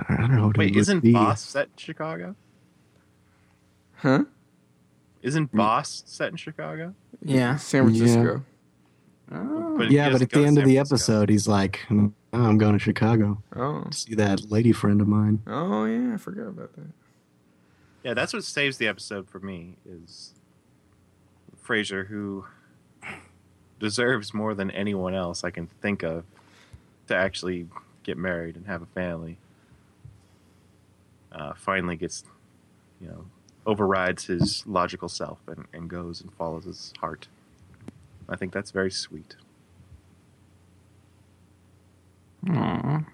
[0.08, 0.47] I don't know.
[0.47, 1.13] what Wait, isn't be.
[1.13, 2.36] Boss set in Chicago?
[3.97, 4.25] Huh?
[5.21, 6.93] Isn't Boss set in Chicago?
[7.23, 7.56] Yeah.
[7.58, 8.43] San Francisco.
[9.29, 12.79] But Yeah, but at the end of the episode, he's like, "Oh, I'm going to
[12.79, 13.83] Chicago Oh.
[13.83, 15.41] to see that lady friend of mine.
[15.47, 16.88] Oh yeah, I forgot about that.
[18.03, 20.33] Yeah, that's what saves the episode for me is
[21.65, 22.45] Frasier, who
[23.79, 26.23] deserves more than anyone else I can think of
[27.07, 27.67] to actually
[28.03, 29.38] get married and have a family.
[31.31, 32.23] Uh, finally gets,
[33.01, 33.25] you know,
[33.65, 37.27] overrides his logical self and, and goes and follows his heart.
[38.29, 39.35] I think that's very sweet.
[42.49, 43.03] Aw.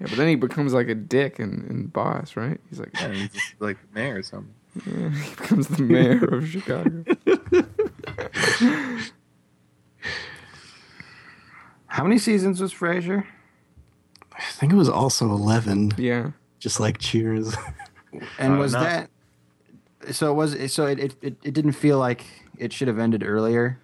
[0.00, 2.60] Yeah, but then he becomes like a dick and, and boss, right?
[2.68, 4.52] He's like, Yeah, he's just like mayor or something.
[4.84, 7.04] yeah, he becomes the mayor of Chicago.
[11.86, 13.24] How many seasons was Frasier?
[14.36, 16.30] I think it was also 11, Yeah.
[16.58, 17.54] just like Cheers.
[18.38, 18.80] And Uh, was no.
[18.80, 19.08] that
[20.10, 20.32] so?
[20.32, 22.24] It was so it, it it it didn't feel like
[22.62, 23.78] it should have ended earlier.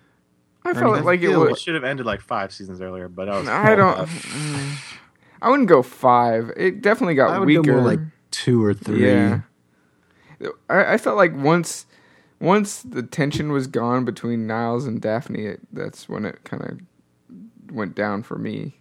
[0.65, 1.61] I felt I like it It was.
[1.61, 3.49] should have ended like five seasons earlier, but I was.
[3.49, 3.97] I don't.
[4.07, 4.77] Mm.
[5.41, 6.51] I wouldn't go five.
[6.57, 7.63] It definitely got I would weaker.
[7.63, 9.07] go more like two or three.
[9.07, 9.41] Yeah.
[10.69, 11.87] I, I felt like once
[12.41, 17.75] once the tension was gone between Niles and Daphne, it, that's when it kind of
[17.75, 18.75] went down for me.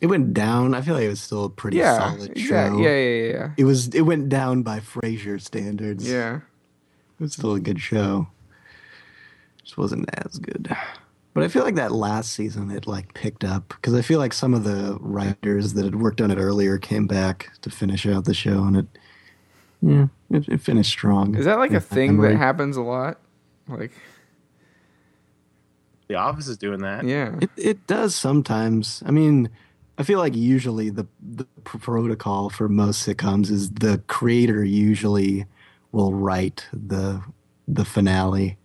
[0.00, 0.74] It went down.
[0.74, 2.82] I feel like it was still a pretty yeah, solid exactly.
[2.82, 2.88] show.
[2.88, 3.88] Yeah, yeah, yeah, It was.
[3.88, 6.08] It went down by Frasier standards.
[6.08, 6.36] yeah.
[7.18, 8.26] It was still a good show.
[9.64, 10.74] Just wasn't as good.
[11.32, 14.32] But I feel like that last season it like picked up because I feel like
[14.32, 18.24] some of the writers that had worked on it earlier came back to finish out
[18.24, 18.86] the show, and it,
[19.82, 21.34] yeah, it, it finished strong.
[21.34, 23.18] Is that like a my thing that happens a lot?
[23.66, 23.90] Like,
[26.08, 27.04] The Office is doing that.
[27.04, 29.02] yeah, It it does sometimes.
[29.06, 29.48] I mean,
[29.98, 35.46] I feel like usually the the protocol for most sitcoms is the creator usually
[35.92, 37.22] will write the
[37.66, 38.58] the finale,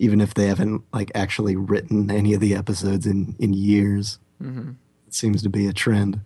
[0.00, 4.18] even if they haven't like actually written any of the episodes in in years.
[4.42, 4.76] Mhm.
[5.06, 6.20] It seems to be a trend.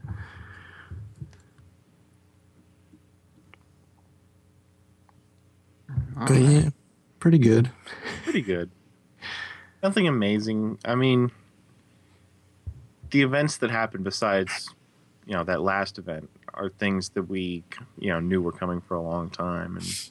[6.17, 6.69] But yeah,
[7.19, 7.71] pretty good.
[8.23, 8.71] pretty good.
[9.83, 10.79] Nothing amazing.
[10.85, 11.31] I mean,
[13.11, 14.73] the events that happened besides,
[15.27, 17.65] you know, that last event are things that we,
[17.99, 20.11] you know, knew were coming for a long time, and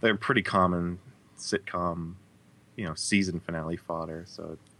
[0.00, 0.98] they're pretty common
[1.38, 2.14] sitcom,
[2.78, 4.24] you know, season finale fodder.
[4.28, 4.70] So it's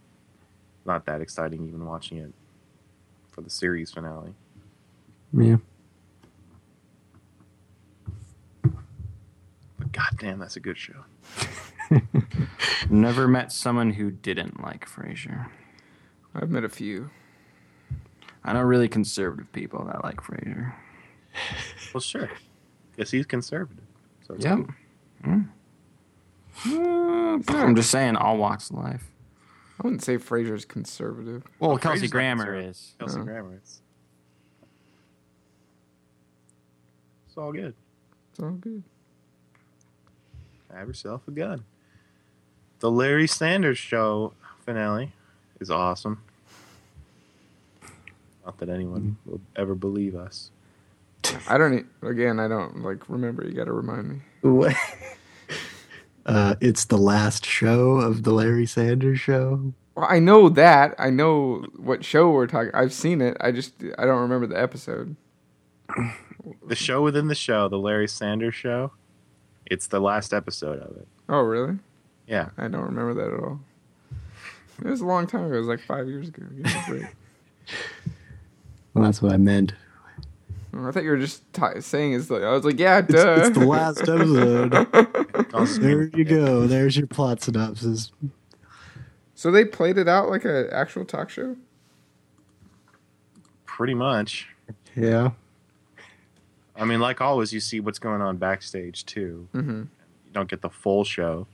[0.86, 2.32] not that exciting even watching it
[3.32, 4.32] for the series finale.
[5.36, 5.56] Yeah.
[8.62, 11.04] But goddamn, that's a good show.
[12.90, 15.48] Never met someone who didn't like Frasier.
[16.34, 17.10] I've met a few.
[18.44, 20.72] I know really conservative people that like Frasier.
[21.92, 22.30] Well, sure,
[22.92, 23.84] because he's conservative.
[24.26, 24.56] So it's Yep.
[24.56, 24.68] cool.
[25.24, 25.48] Mm.
[26.60, 27.74] Hmm, I'm hmm.
[27.76, 29.10] just saying, all walks of life.
[29.78, 31.44] I wouldn't say Frasier's conservative.
[31.60, 32.94] Well, Well, Kelsey Frasier's Grammer is.
[32.98, 33.24] Kelsey Oh.
[33.24, 33.80] Grammer is.
[37.28, 37.74] It's all good.
[38.30, 38.82] It's all good.
[40.74, 41.64] Have yourself a gun.
[42.80, 44.32] The Larry Sanders Show
[44.64, 45.12] finale
[45.60, 46.22] is awesome.
[48.44, 50.50] Not that anyone will ever believe us.
[51.48, 51.74] I don't.
[51.80, 53.44] e- Again, I don't like remember.
[53.44, 54.20] You got to remind me.
[56.28, 56.36] What?
[56.36, 59.72] Uh, it's the last show of the Larry Sanders Show.
[59.94, 60.94] Well, I know that.
[60.98, 62.70] I know what show we're talking.
[62.74, 63.36] I've seen it.
[63.40, 65.16] I just I don't remember the episode.
[66.66, 68.92] The show within the show, the Larry Sanders Show,
[69.66, 71.08] it's the last episode of it.
[71.28, 71.78] Oh, really?
[72.26, 72.50] Yeah.
[72.56, 73.60] I don't remember that at all.
[74.84, 75.54] It was a long time ago.
[75.54, 76.42] It was like five years ago.
[76.54, 77.06] Give me a break.
[78.94, 79.72] Well, that's what I meant.
[80.74, 83.36] I thought you were just t- saying is like I was like, yeah, It's, duh.
[83.38, 84.72] it's the last episode.
[85.80, 86.66] There you go.
[86.66, 88.12] There's your plot synopsis.
[89.34, 91.56] so they played it out like an actual talk show.
[93.66, 94.48] Pretty much.
[94.94, 95.30] Yeah.
[96.76, 99.48] I mean, like always, you see what's going on backstage too.
[99.54, 99.80] Mm-hmm.
[99.80, 101.46] You don't get the full show,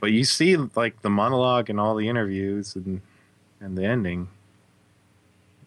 [0.00, 3.00] but you see like the monologue and all the interviews and
[3.60, 4.28] and the ending.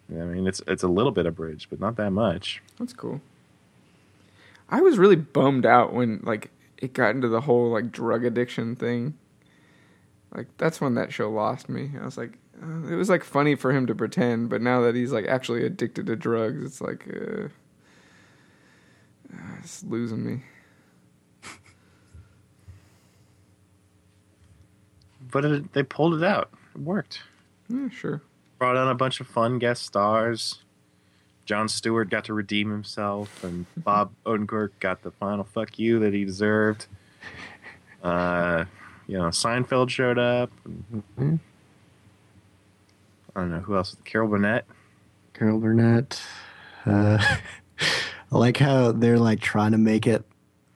[0.09, 2.61] I mean, it's it's a little bit abridged, but not that much.
[2.77, 3.21] That's cool.
[4.69, 8.75] I was really bummed out when like it got into the whole like drug addiction
[8.75, 9.15] thing.
[10.35, 11.91] Like that's when that show lost me.
[11.99, 14.95] I was like, uh, it was like funny for him to pretend, but now that
[14.95, 17.45] he's like actually addicted to drugs, it's like, uh,
[19.33, 20.43] uh, it's losing me.
[25.31, 26.49] But it, they pulled it out.
[26.75, 27.21] It worked.
[27.67, 28.21] Yeah, sure.
[28.57, 30.59] Brought on a bunch of fun guest stars.
[31.45, 36.13] Jon Stewart got to redeem himself, and Bob Odenkirk got the final "fuck you" that
[36.13, 36.87] he deserved.
[38.03, 38.65] Uh,
[39.07, 40.51] you know, Seinfeld showed up.
[41.17, 41.39] And,
[43.35, 43.95] I don't know who else.
[44.05, 44.65] Carol Burnett.
[45.33, 46.21] Carol Burnett.
[46.85, 47.17] Uh,
[48.31, 50.23] I like how they're like trying to make it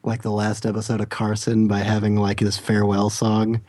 [0.03, 3.61] like the last episode of Carson by having like his farewell song,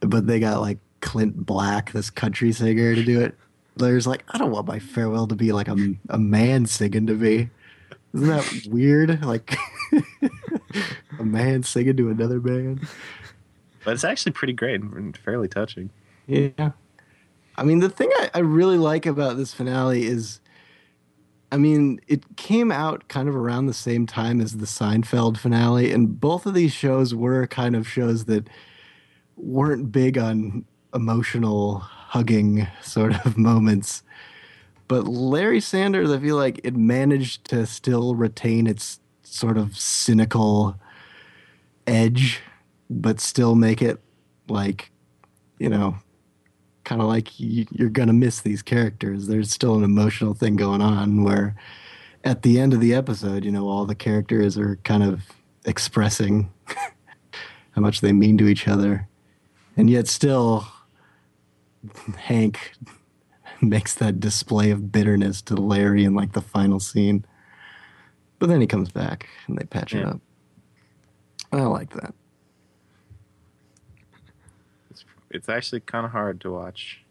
[0.00, 3.34] but they got like Clint Black, this country singer, to do it.
[3.76, 5.76] There's like, I don't want my farewell to be like a,
[6.08, 7.50] a man singing to me.
[8.14, 9.24] Isn't that weird?
[9.24, 9.56] Like
[11.18, 12.86] a man singing to another man.
[13.84, 15.90] But it's actually pretty great and fairly touching.
[16.26, 16.72] Yeah.
[17.56, 20.40] I mean, the thing I, I really like about this finale is,
[21.52, 25.92] I mean, it came out kind of around the same time as the Seinfeld finale,
[25.92, 28.48] and both of these shows were kind of shows that
[29.36, 34.02] weren't big on emotional hugging sort of moments.
[34.88, 40.76] But Larry Sanders, I feel like it managed to still retain its sort of cynical
[41.86, 42.40] edge,
[42.88, 44.00] but still make it
[44.48, 44.90] like,
[45.58, 45.96] you know,
[46.84, 49.28] kind of like you, you're gonna miss these characters.
[49.28, 51.54] There's still an emotional thing going on where,
[52.24, 55.22] at the end of the episode, you know, all the characters are kind of
[55.64, 59.08] expressing how much they mean to each other,
[59.76, 60.66] and yet still,
[62.16, 62.72] Hank
[63.60, 67.24] makes that display of bitterness to Larry in like the final scene.
[68.38, 70.20] But then he comes back and they patch it up.
[71.52, 72.14] I like that.
[74.90, 77.02] It's it's actually kind of hard to watch.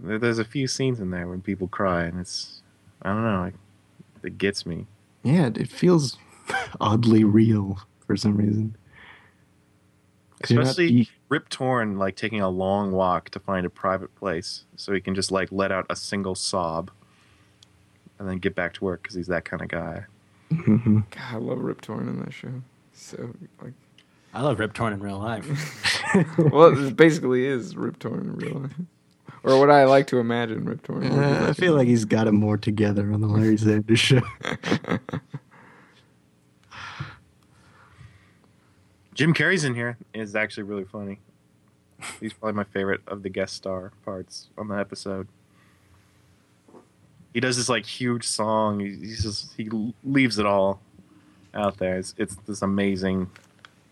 [0.00, 2.62] There's a few scenes in there when people cry, and it's
[3.02, 3.54] I don't know, it,
[4.22, 4.86] it gets me.
[5.22, 6.18] Yeah, it feels
[6.80, 8.76] oddly real for some reason.
[10.42, 14.14] 'Cause not- Especially you- Rip Torn, like taking a long walk to find a private
[14.14, 16.90] place so he can just like let out a single sob,
[18.18, 20.04] and then get back to work because he's that kind of guy.
[20.50, 21.04] Mhm.
[21.10, 22.62] God, I love Rip Torn in that show.
[22.94, 23.74] So like,
[24.32, 25.44] I love Rip Torn in real life.
[26.38, 28.72] well, it basically is Rip Torn in real life,
[29.42, 31.00] or what I like to imagine Rip Torn.
[31.00, 34.20] would Uh, I feel like he's got it more together on the Larry Sanders show.
[39.18, 41.18] Jim Carrey's in here is actually really funny.
[42.20, 45.26] He's probably my favorite of the guest star parts on the episode.
[47.34, 48.78] He does this like huge song.
[48.78, 49.68] He, he's just he
[50.04, 50.80] leaves it all
[51.52, 51.98] out there.
[51.98, 53.28] It's, it's this amazing,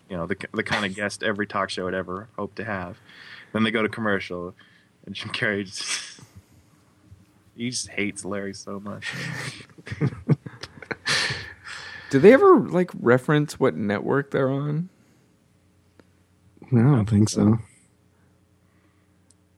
[0.09, 2.97] you know, the the kind of guest every talk show would ever hope to have.
[3.53, 4.55] Then they go to commercial,
[5.07, 6.21] and Jim Carrey just
[7.57, 9.13] he just hates Larry so much.
[12.11, 14.89] Do they ever like reference what network they're on?
[16.71, 17.59] No, I don't think so.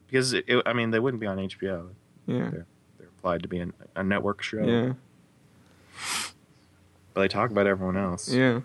[0.07, 1.89] Because it, it- I mean, they wouldn't be on HBO.
[2.27, 4.63] Yeah, They're applied to be an, a network show.
[4.63, 4.93] yeah,
[7.15, 8.29] But they talk about everyone else.
[8.31, 8.61] yeah.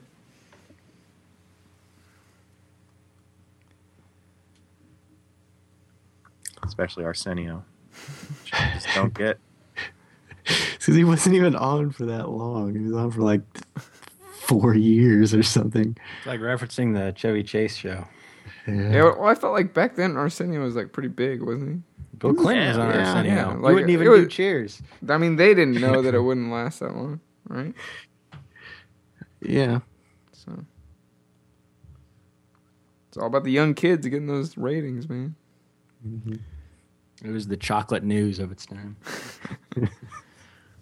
[6.64, 7.64] Especially Arsenio.
[8.46, 9.40] Just don't get.
[10.46, 12.74] Because he wasn't even on for that long.
[12.76, 13.40] He was on for like
[14.34, 15.96] four years or something.
[16.18, 18.06] It's like referencing the Chevy Chase show.
[18.68, 18.74] Yeah.
[18.92, 22.18] Yeah, well, I felt like back then Arsenio was like pretty big, wasn't he?
[22.18, 23.34] Bill Clinton was on yeah, Arsenio.
[23.36, 23.54] yeah.
[23.54, 24.82] you Like, wouldn't even it was- do cheers.
[25.10, 27.20] I mean, they didn't know that it wouldn't last that long,
[27.50, 27.74] right?
[29.42, 29.80] Yeah.
[30.32, 30.64] So
[33.10, 35.36] it's all about the young kids getting those ratings, man.
[36.08, 36.36] Mm-hmm.
[37.26, 38.96] It was the chocolate news of its time.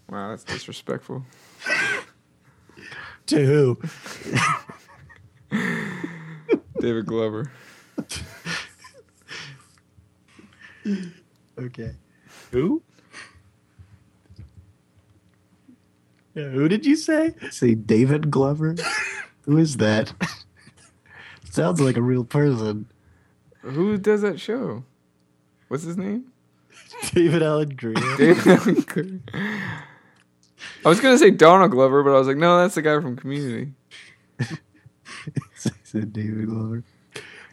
[0.10, 1.26] Wow, that's disrespectful.
[3.28, 3.80] To who?
[6.82, 7.52] David Glover.
[11.58, 11.92] Okay.
[12.52, 12.82] Who?
[16.34, 17.36] Yeah, who did you say?
[17.52, 18.76] Say David Glover.
[19.46, 20.12] who is that?
[21.52, 22.88] Sounds like a real person.
[23.62, 24.84] Who does that show?
[25.68, 26.32] What's his name?
[27.14, 27.94] David Alan Grier.
[28.18, 29.20] David Alan Grier.
[30.84, 33.18] I was gonna say Donald Glover, but I was like, no, that's the guy from
[33.18, 33.74] Community.
[35.84, 36.84] Said David Glover.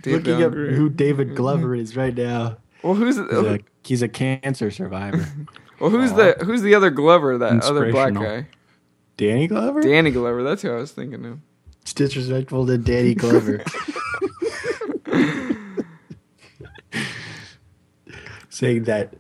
[0.03, 2.59] David Looking up who David Glover is right now.
[2.83, 5.27] Well, who's He's a, he's a cancer survivor.
[5.81, 7.39] well, who's the who's the other Glover?
[7.39, 8.47] That other black guy,
[9.17, 9.83] Danny Glover?
[9.83, 10.43] Danny Glover.
[10.45, 11.41] That's who I was thinking of.
[11.83, 13.65] It's disrespectful to Danny Glover.
[18.51, 19.15] Saying that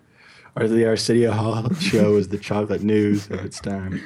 [0.56, 4.02] our the Arsenio Hall show is the chocolate news of its time.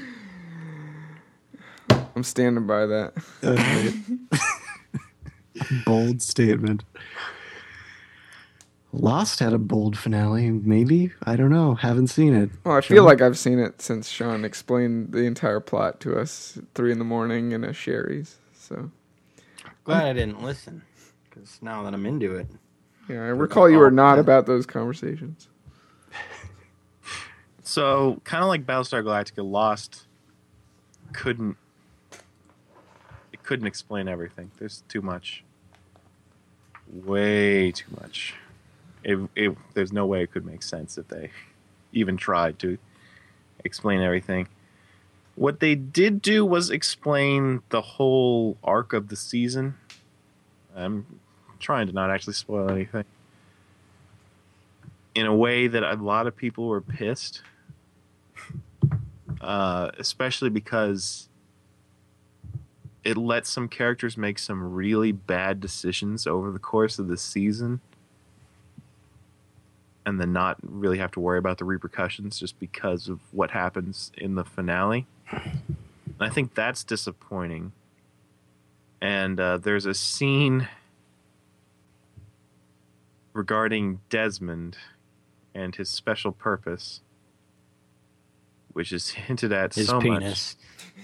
[2.15, 3.15] I'm standing by that.
[5.87, 6.85] bold statement.
[8.95, 11.13] Lost had a bold finale, maybe.
[11.23, 11.75] I don't know.
[11.75, 12.51] Haven't seen it.
[12.65, 16.59] Well, I feel like I've seen it since Sean explained the entire plot to us
[16.59, 18.37] at three in the morning in a Sherry's.
[18.55, 18.91] So
[19.85, 20.83] Glad I didn't listen,
[21.25, 22.47] because now that I'm into it,
[23.09, 25.49] yeah, I recall you were not about those conversations.
[27.65, 30.07] So, kind of like Battlestar Galactica, Lost
[31.13, 31.57] couldn't it
[33.53, 34.51] couldn't explain everything.
[34.59, 35.45] There's too much,
[36.91, 38.33] way too much.
[39.05, 41.31] It, it, there's no way it could make sense if they
[41.93, 42.79] even tried to
[43.63, 44.49] explain everything.
[45.35, 49.75] What they did do was explain the whole arc of the season.
[50.75, 51.05] I'm
[51.61, 53.05] trying to not actually spoil anything.
[55.15, 57.43] In a way that a lot of people were pissed
[59.43, 61.29] uh, especially because
[63.05, 67.81] it lets some characters make some really bad decisions over the course of the season
[70.05, 74.13] and then not really have to worry about the repercussions just because of what happens
[74.17, 75.07] in the finale.
[75.31, 75.77] And
[76.21, 77.73] I think that's disappointing.
[79.01, 80.69] And uh, there's a scene
[83.33, 84.77] regarding Desmond
[85.55, 87.01] and his special purpose
[88.73, 90.57] which is hinted at his so penis.
[90.57, 90.95] much.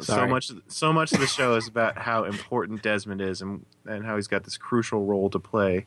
[0.00, 4.04] So much, so much of the show is about how important Desmond is, and and
[4.04, 5.86] how he's got this crucial role to play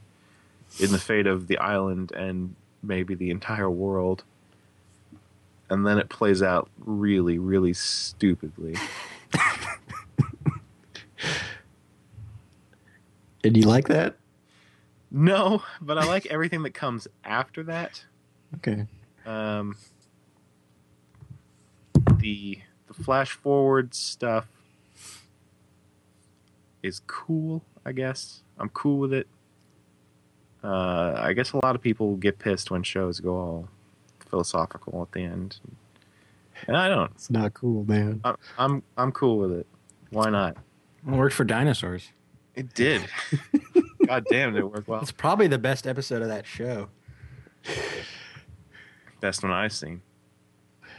[0.80, 4.24] in the fate of the island and maybe the entire world.
[5.70, 8.76] And then it plays out really, really stupidly.
[13.42, 14.16] Did you like that?
[15.12, 18.06] No, but I like everything that comes after that.
[18.56, 18.86] Okay.
[19.26, 19.76] um,
[22.18, 22.60] the
[23.04, 24.48] flash forward stuff
[26.82, 27.64] is cool.
[27.86, 29.28] I guess I'm cool with it.
[30.64, 33.70] Uh, I guess a lot of people get pissed when shows go all
[34.20, 35.60] philosophical at the end,
[36.68, 37.12] and I don't.
[37.12, 38.22] It's not cool, man.
[38.24, 39.68] I'm I'm, I'm cool with it.
[40.10, 40.58] Why not?
[41.08, 42.10] It worked for dinosaurs.
[42.56, 43.04] It did.
[44.08, 45.02] God damn, it worked well.
[45.02, 46.90] It's probably the best episode of that show.
[49.20, 50.02] Best one I've seen.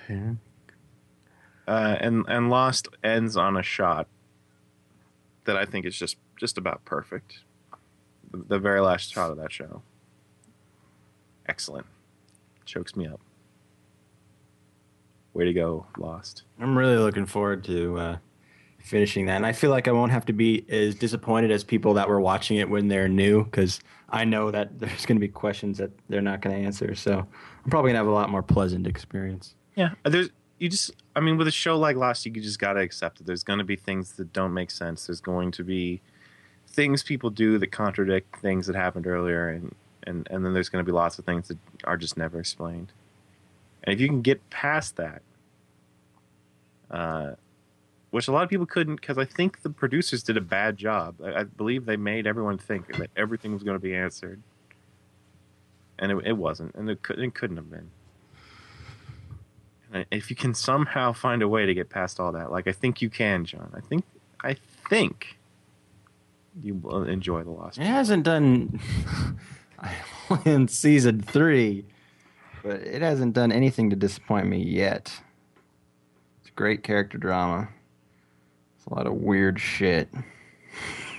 [0.08, 0.34] Yeah.
[1.66, 4.06] Uh, and and Lost ends on a shot
[5.44, 7.40] that I think is just just about perfect.
[8.30, 9.82] The, the very last shot of that show,
[11.46, 11.86] excellent,
[12.64, 13.20] chokes me up.
[15.32, 16.44] Way to go, Lost.
[16.60, 18.16] I'm really looking forward to uh,
[18.78, 21.94] finishing that, and I feel like I won't have to be as disappointed as people
[21.94, 25.28] that were watching it when they're new, because I know that there's going to be
[25.28, 26.94] questions that they're not going to answer.
[26.94, 29.54] So I'm probably going to have a lot more pleasant experience.
[29.74, 33.18] Yeah, there's you just I mean with a show like Lost, you just gotta accept
[33.18, 35.06] that There's going to be things that don't make sense.
[35.06, 36.00] There's going to be
[36.68, 39.74] things people do that contradict things that happened earlier, and
[40.06, 42.92] and and then there's going to be lots of things that are just never explained.
[43.82, 45.22] And if you can get past that,
[46.90, 47.32] uh,
[48.10, 51.16] which a lot of people couldn't, because I think the producers did a bad job.
[51.24, 54.42] I, I believe they made everyone think that everything was going to be answered,
[55.98, 57.90] and it, it wasn't, and it, could, it couldn't have been.
[59.92, 62.72] And if you can somehow find a way to get past all that, like I
[62.72, 63.72] think you can, John.
[63.74, 64.04] I think
[64.42, 64.56] I
[64.88, 65.38] think
[66.62, 67.78] you will enjoy the Lost.
[67.78, 68.80] It hasn't done
[70.44, 71.84] in season three,
[72.62, 75.20] but it hasn't done anything to disappoint me yet.
[76.40, 77.68] It's great character drama.
[78.76, 80.08] It's a lot of weird shit.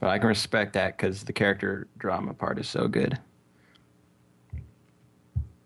[0.00, 3.18] but I can respect that because the character drama part is so good.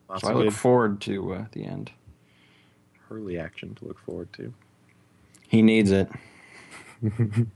[0.08, 1.90] Lots so I look forward to uh, the end.
[3.08, 4.52] Hurley action to look forward to.
[5.48, 6.08] He needs it.
[7.02, 7.46] Did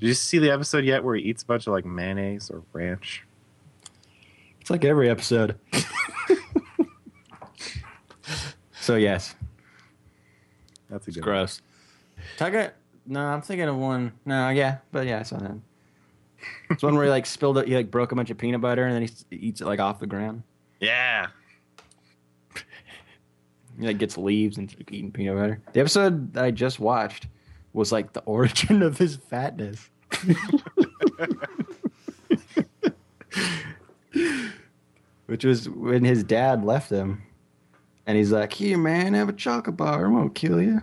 [0.00, 3.24] you see the episode yet where he eats a bunch of like mayonnaise or ranch?
[4.60, 5.56] It's like every episode.
[8.80, 9.34] so yes,
[10.90, 11.24] That's a it's good.
[11.24, 11.62] gross.
[12.38, 12.72] Tugga?
[13.06, 14.12] No, I'm thinking of one.
[14.24, 15.56] No, yeah, but yeah, I saw that.
[16.70, 17.68] It's one where he like spilled it.
[17.68, 20.00] He like broke a bunch of peanut butter and then he eats it like off
[20.00, 20.42] the ground.
[20.80, 21.28] Yeah.
[23.78, 25.60] Like gets leaves and eating peanut butter.
[25.72, 27.26] The episode that I just watched
[27.72, 29.90] was like the origin of his fatness.
[35.26, 37.22] Which was when his dad left him.
[38.06, 40.08] And he's like, Here, man, have a chocolate bar.
[40.08, 40.80] Going to kill you.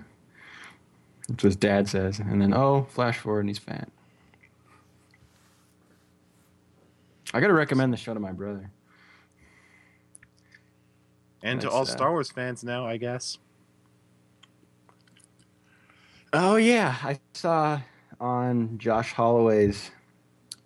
[1.27, 2.19] What his dad says.
[2.19, 3.89] And then, oh, flash forward and he's fat.
[7.33, 8.69] I got to recommend the show to my brother.
[11.43, 11.97] And to all sad.
[11.97, 13.37] Star Wars fans now, I guess.
[16.31, 17.79] Oh yeah, I saw
[18.19, 19.91] on Josh Holloway's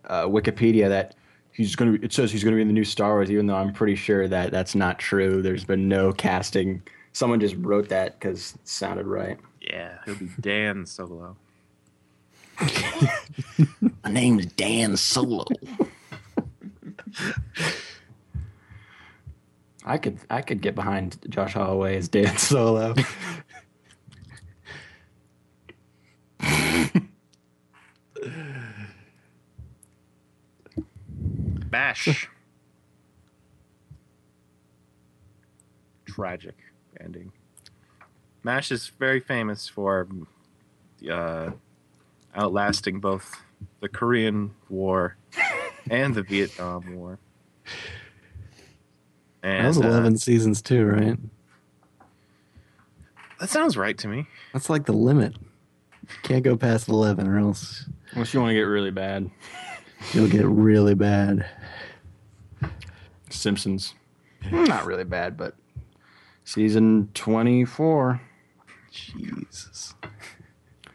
[0.06, 1.16] uh, Wikipedia that
[1.52, 1.98] he's gonna.
[1.98, 3.96] Be, it says he's gonna be in the new Star Wars, even though I'm pretty
[3.96, 5.42] sure that that's not true.
[5.42, 6.82] There's been no casting.
[7.12, 9.40] Someone just wrote that because it sounded right.
[9.60, 11.36] Yeah, he'll be Dan Solo.
[14.04, 15.46] My name's Dan Solo.
[19.88, 22.94] I could I could get behind Josh Holloway as Dan Solo.
[31.70, 32.28] Bash.
[36.06, 36.56] Tragic
[37.00, 37.32] ending.
[38.44, 40.08] MASH is very famous for
[41.10, 41.52] uh,
[42.36, 43.42] outlasting both
[43.82, 45.16] the Korean War
[45.90, 47.20] and the Vietnam War.
[49.48, 51.18] And That was uh, 11 seasons too, right?
[53.40, 54.26] that sounds right to me.
[54.52, 55.36] That's like the limit.
[56.24, 59.30] Can't go past 11 or else Unless you want to get really bad.
[60.14, 61.46] you'll get really bad.
[63.30, 63.94] Simpsons.
[64.52, 65.56] Not really bad, but
[66.46, 68.22] season 24.
[68.92, 69.94] Jesus.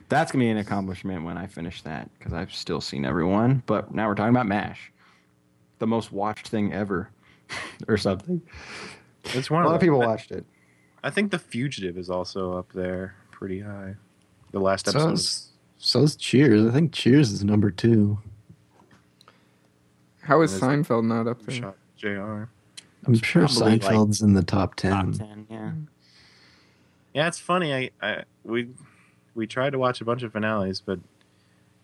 [0.08, 3.62] That's going to be an accomplishment when I finish that because I've still seen everyone.
[3.66, 4.90] But now we're talking about MASH.
[5.78, 7.10] The most watched thing ever
[7.88, 8.42] or something.
[9.24, 10.44] It's one A lot of of people I- watched it.
[11.04, 13.96] I think The Fugitive is also up there pretty high.
[14.52, 15.12] The last So episode.
[15.14, 15.48] is,
[15.78, 16.66] so is Cheers.
[16.66, 18.18] I think Cheers is number two.
[20.22, 21.54] How is Is- Seinfeld not up there?
[21.56, 22.44] Shot JR.
[23.04, 24.90] I'm sure probably, like, Seinfeld's in the top 10.
[24.92, 25.72] Top 10, yeah.
[27.14, 27.74] Yeah, it's funny.
[27.74, 28.68] I, I we
[29.34, 31.00] we tried to watch a bunch of finales, but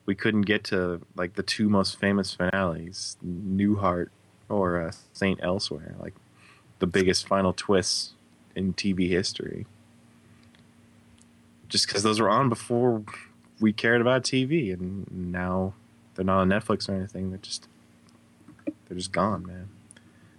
[0.07, 4.09] we couldn't get to like the two most famous finales, Newhart
[4.49, 6.14] or uh, Saint Elsewhere, like
[6.78, 8.14] the biggest final twists
[8.55, 9.66] in TV history.
[11.68, 13.05] Just because those were on before
[13.61, 15.74] we cared about TV, and now
[16.14, 17.30] they're not on Netflix or anything.
[17.30, 17.68] They're just
[18.86, 19.68] they're just gone, man.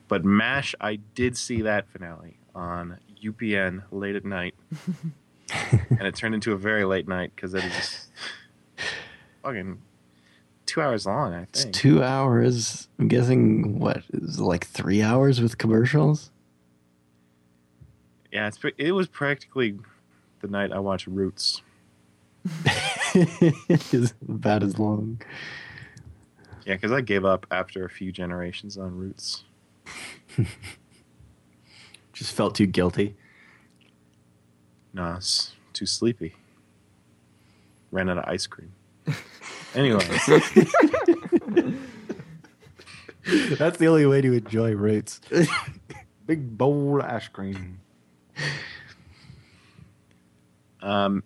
[0.08, 4.56] But Mash, I did see that finale on UPN late at night,
[5.72, 8.08] and it turned into a very late night because it is just
[9.44, 9.80] fucking
[10.70, 11.34] two hours long.
[11.34, 12.88] I It's two hours.
[13.00, 16.32] I'm guessing, what, is like three hours with commercials?
[18.32, 19.80] yeah, it's it was practically
[20.42, 21.62] the night I watched Roots.
[23.16, 25.22] it's about as long.
[26.66, 29.44] Yeah, because I gave up after a few generations on Roots.
[32.14, 33.16] Just felt too guilty.
[34.94, 36.36] No, I was too sleepy.
[37.92, 38.74] Ran out of ice cream.
[39.76, 40.06] Anyway,
[43.58, 45.22] That's the only way to enjoy Roots.
[46.26, 47.80] Big bowl of ice cream.
[50.82, 51.24] um,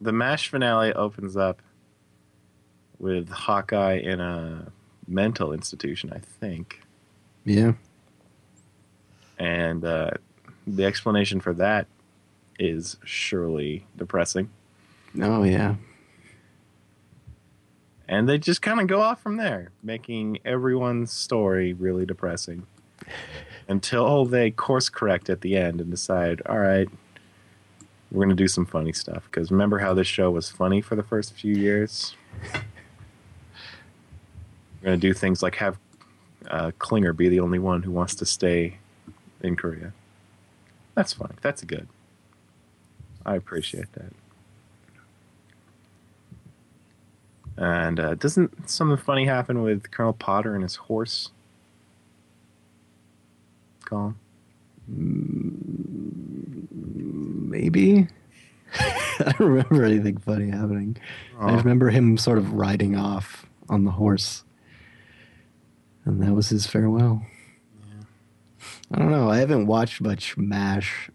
[0.00, 1.62] the MASH finale opens up
[2.98, 4.70] with Hawkeye in a
[5.06, 6.80] mental institution, I think.
[7.44, 7.72] Yeah.
[9.38, 10.10] And uh,
[10.66, 11.86] the explanation for that
[12.58, 14.50] is surely depressing.
[15.20, 15.76] Oh, yeah.
[18.08, 22.66] And they just kind of go off from there, making everyone's story really depressing.
[23.68, 26.88] Until they course correct at the end and decide, all right,
[28.10, 29.24] we're going to do some funny stuff.
[29.24, 32.14] Because remember how this show was funny for the first few years?
[34.80, 35.78] We're going to do things like have
[36.48, 38.78] uh, Klinger be the only one who wants to stay
[39.40, 39.92] in Korea.
[40.94, 41.34] That's funny.
[41.42, 41.88] That's good.
[43.24, 44.12] I appreciate that.
[47.58, 51.30] And uh, doesn't something funny happen with Colonel Potter and his horse?
[53.84, 54.16] Colin?
[57.48, 58.08] Maybe.
[58.78, 60.96] I don't remember anything funny happening.
[61.38, 64.44] I Oh, remember him sort of riding off on the horse.
[66.04, 67.22] And that was his farewell.
[67.88, 68.04] Yeah.
[68.92, 69.30] I don't know.
[69.30, 71.10] I haven't watched much MASH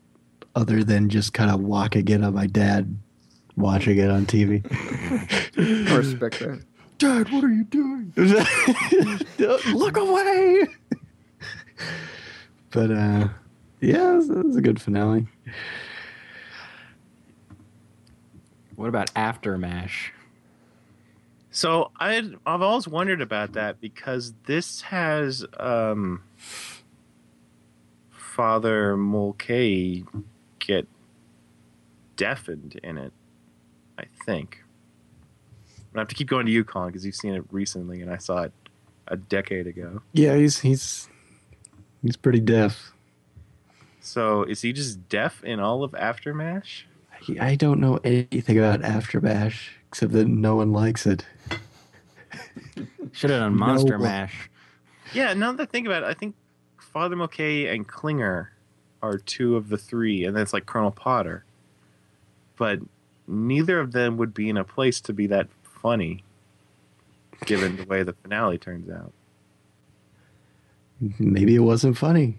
[0.56, 2.98] other than just kind of walking in on my dad
[3.62, 4.66] watching it on TV.
[5.92, 6.64] I respect that.
[6.98, 8.14] Dad, what are you doing?
[9.74, 10.68] Look away!
[12.70, 13.30] but uh,
[13.80, 15.28] yeah, it was, it was a good finale.
[18.76, 20.12] What about AfterMASH?
[21.52, 26.24] So I I've always wondered about that because this has um,
[28.10, 30.06] Father Mulcahy
[30.60, 30.88] get
[32.16, 33.12] deafened in it.
[34.02, 34.64] I think.
[35.96, 38.18] I have to keep going to you, Colin, because you've seen it recently, and I
[38.18, 38.54] saw it
[39.08, 40.02] a decade ago.
[40.14, 41.10] Yeah, he's he's
[42.02, 42.94] he's pretty deaf.
[44.00, 46.84] So is he just deaf in all of AfterMASH?
[47.40, 51.26] I don't know anything about AfterMASH except that no one likes it.
[53.12, 54.04] Should have done Monster No.
[54.06, 54.50] Mash.
[55.14, 56.36] Yeah, now that I think about it, I think
[56.80, 58.52] Father Mulcahy and Klinger
[59.04, 61.44] are two of the three, and then it's like Colonel Potter.
[62.56, 62.80] But
[63.32, 66.24] neither of them would be in a place to be that funny,
[67.46, 69.14] given the way the finale turns out.
[71.18, 72.38] Maybe it wasn't funny.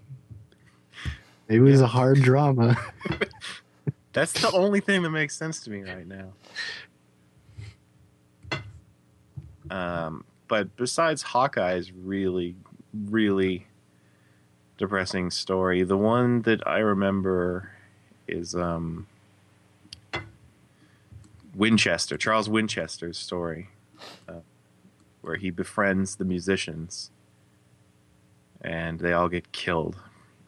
[1.49, 2.77] Maybe it was a hard drama.
[4.13, 6.33] That's the only thing that makes sense to me right now.
[9.69, 12.55] Um, but besides Hawkeye's really,
[12.93, 13.65] really
[14.77, 17.71] depressing story, the one that I remember
[18.27, 19.07] is um,
[21.55, 23.69] Winchester, Charles Winchester's story,
[24.27, 24.41] uh,
[25.21, 27.11] where he befriends the musicians
[28.63, 29.97] and they all get killed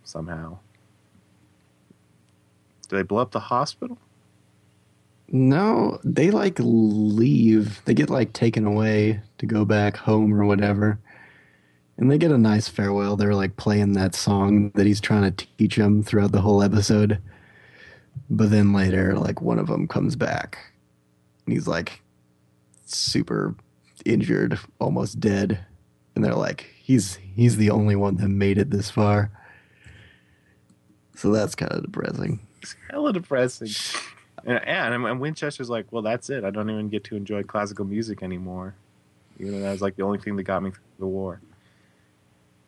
[0.03, 0.57] somehow.
[2.87, 3.97] Do they blow up the hospital?
[5.27, 7.83] No, they like leave.
[7.85, 10.99] They get like taken away to go back home or whatever.
[11.97, 13.15] And they get a nice farewell.
[13.15, 17.19] They're like playing that song that he's trying to teach them throughout the whole episode.
[18.29, 20.57] But then later, like one of them comes back.
[21.45, 22.01] And he's like
[22.85, 23.55] super
[24.05, 25.59] injured, almost dead.
[26.15, 29.31] And they're like, he's he's the only one that made it this far.
[31.15, 32.39] So that's kind of depressing.
[32.61, 33.69] It's hella depressing.
[34.45, 36.43] And, and, Winchester's like, well, that's it.
[36.43, 38.75] I don't even get to enjoy classical music anymore.
[39.39, 41.41] Even though that was like the only thing that got me through the war.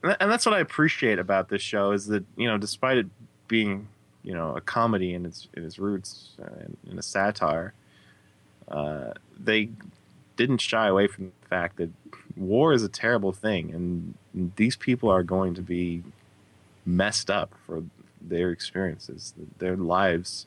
[0.04, 3.08] And, and that's what I appreciate about this show is that you know, despite it
[3.48, 3.88] being
[4.24, 7.74] you know a comedy in its in its roots uh, and a satire,
[8.68, 9.70] uh, they
[10.36, 11.90] didn't shy away from the fact that
[12.36, 16.04] war is a terrible thing, and these people are going to be
[16.86, 17.84] messed up for
[18.22, 19.34] their experiences.
[19.58, 20.46] Their lives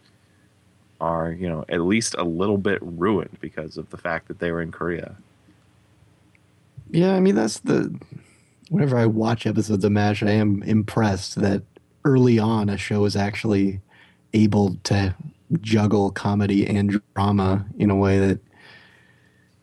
[1.01, 4.51] are, you know, at least a little bit ruined because of the fact that they
[4.51, 5.17] were in Korea.
[6.91, 7.95] Yeah, I mean that's the.
[8.69, 11.63] Whenever I watch episodes of MASH, I am impressed that
[12.05, 13.81] early on a show is actually
[14.33, 15.15] able to
[15.61, 18.41] juggle comedy and drama in a way that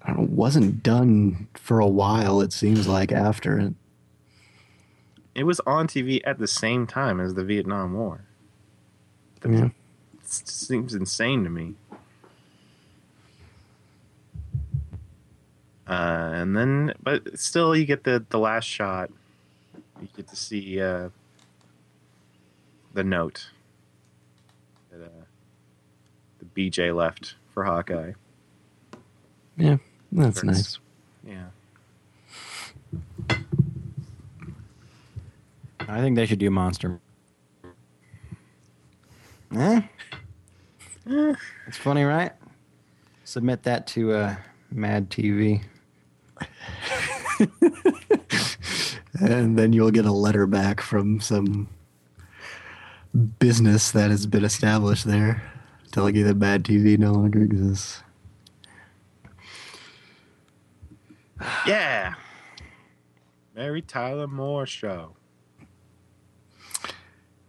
[0.01, 2.41] I don't know, wasn't done for a while.
[2.41, 3.73] It seems like after it.
[5.35, 8.21] It was on TV at the same time as the Vietnam War.
[9.47, 9.69] Yeah.
[10.23, 11.75] Seems insane to me.
[15.87, 19.09] Uh, and then, but still, you get the the last shot.
[20.01, 21.09] You get to see uh,
[22.93, 23.51] the note
[24.91, 25.25] that uh,
[26.39, 28.13] the BJ left for Hawkeye.
[29.55, 29.77] Yeah,
[30.11, 30.43] that's Hurts.
[30.43, 30.79] nice.
[31.23, 31.47] Yeah.
[35.79, 36.99] I think they should do Monster.
[39.55, 39.81] Eh?
[41.05, 42.33] It's funny, right?
[43.23, 44.35] Submit that to uh,
[44.71, 45.61] Mad TV.
[49.19, 51.67] And then you'll get a letter back from some
[53.39, 55.41] business that has been established there
[55.97, 58.03] telling you that bad TV no longer exists.
[61.65, 62.13] Yeah.
[63.55, 65.15] Mary Tyler Moore show.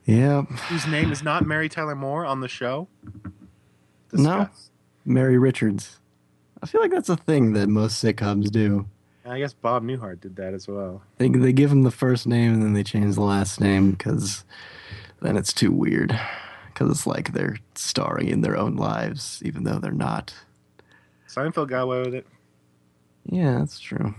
[0.07, 2.89] Yeah, Whose name is not Mary Tyler Moore on the show?
[4.15, 4.49] No.
[5.05, 6.01] Mary Richards.
[6.63, 8.87] I feel like that's a thing that most sitcoms do.
[9.27, 11.03] I guess Bob Newhart did that as well.
[11.19, 14.45] They they give him the first name and then they change the last name because
[15.21, 16.19] then it's too weird.
[16.79, 20.33] Because it's like they're starring in their own lives, even though they're not.
[21.29, 22.25] Seinfeld got away with it.
[23.25, 24.15] Yeah, that's true.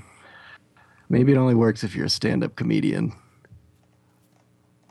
[1.07, 3.13] Maybe it only works if you're a stand-up comedian,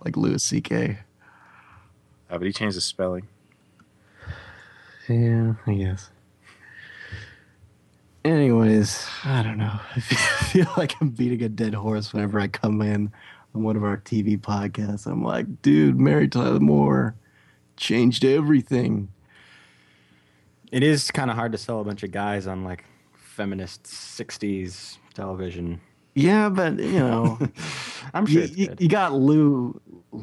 [0.03, 0.99] like Louis C.K.
[2.31, 3.29] Uh, but he changed the spelling.
[5.07, 6.09] Yeah, I guess.
[8.25, 9.79] Anyways, I don't know.
[9.95, 13.13] I feel like I'm beating a dead horse whenever I come in
[13.55, 15.07] on one of our TV podcasts.
[15.07, 17.15] I'm like, dude, Mary Tyler Moore
[17.79, 19.09] changed everything.
[20.71, 24.99] It is kind of hard to sell a bunch of guys on like feminist '60s
[25.15, 25.81] television.
[26.15, 27.39] Yeah, but you know,
[28.15, 29.81] I'm sure you, you got Lou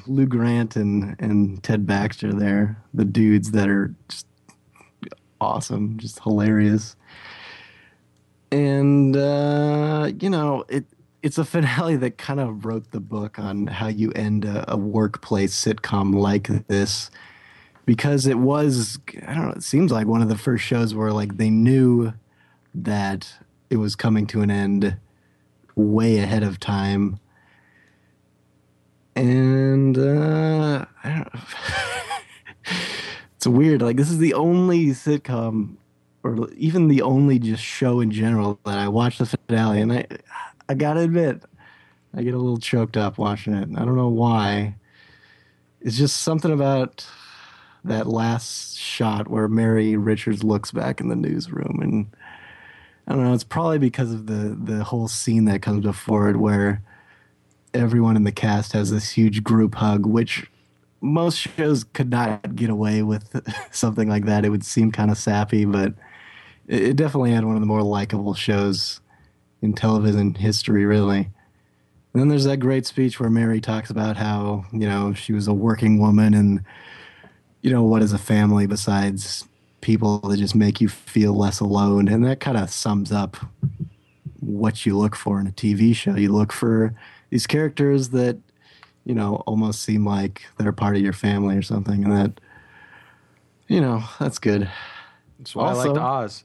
[0.07, 4.27] Lou Grant and and Ted Baxter there, the dudes that are just
[5.41, 6.95] awesome, just hilarious.
[8.51, 10.85] And uh, you know, it
[11.23, 14.77] it's a finale that kind of wrote the book on how you end a, a
[14.77, 17.09] workplace sitcom like this
[17.85, 21.11] because it was I don't know, it seems like one of the first shows where
[21.11, 22.13] like they knew
[22.73, 23.33] that
[23.69, 24.97] it was coming to an end
[25.75, 27.19] way ahead of time.
[29.15, 31.41] And uh, I don't know.
[33.35, 33.81] it's weird.
[33.81, 35.75] Like this is the only sitcom,
[36.23, 40.05] or even the only just show in general that I watched the finale, and I,
[40.67, 41.43] I gotta admit,
[42.13, 43.69] I get a little choked up watching it.
[43.77, 44.75] I don't know why.
[45.79, 47.05] It's just something about
[47.85, 52.07] that last shot where Mary Richards looks back in the newsroom and
[53.07, 53.33] I don't know.
[53.33, 56.81] It's probably because of the the whole scene that comes before it, where
[57.73, 60.49] everyone in the cast has this huge group hug, which
[61.01, 64.43] most shows could not get away with something like that.
[64.43, 65.93] It would seem kind of sappy, but
[66.67, 69.01] it, it definitely had one of the more likable shows
[69.61, 71.29] in television history, really.
[72.13, 75.47] And then there's that great speech where Mary talks about how you know she was
[75.47, 76.63] a working woman and
[77.65, 79.43] you know what is a family besides
[79.81, 82.07] people that just make you feel less alone?
[82.07, 83.37] And that kind of sums up
[84.39, 86.15] what you look for in a TV show.
[86.15, 86.93] You look for
[87.31, 88.37] these characters that
[89.03, 92.39] you know almost seem like they're part of your family or something and that
[93.67, 94.69] you know that's good.
[95.39, 96.43] That's why I Also- liked Oz.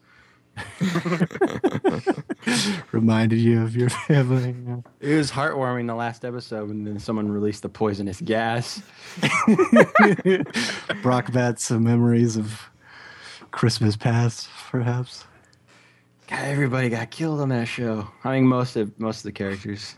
[2.92, 4.54] reminded you of your family
[5.00, 8.82] It was heartwarming the last episode when then someone released the poisonous gas.
[11.02, 12.68] Brock back some memories of
[13.50, 15.24] christmas past perhaps
[16.30, 18.06] God, everybody got killed on that show.
[18.22, 19.96] I think most of most of the characters.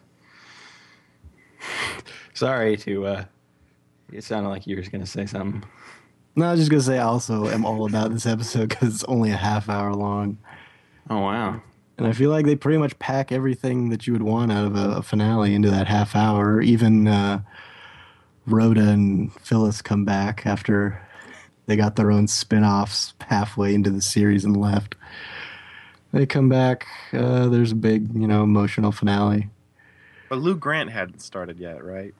[2.34, 3.06] Sorry to.
[3.06, 3.24] uh
[4.10, 5.62] It sounded like you were going to say something.
[6.36, 9.04] No i was just gonna say i also am all about this episode because it's
[9.04, 10.38] only a half hour long
[11.10, 11.60] Oh wow!
[11.98, 14.76] And I feel like they pretty much pack everything that you would want out of
[14.76, 16.62] a, a finale into that half hour.
[16.62, 17.42] Even uh,
[18.46, 21.02] Rhoda and Phyllis come back after
[21.66, 24.94] they got their own spin offs halfway into the series and left.
[26.12, 26.86] They come back.
[27.12, 29.50] Uh, there's a big, you know, emotional finale.
[30.28, 32.14] But Lou Grant hadn't started yet, right?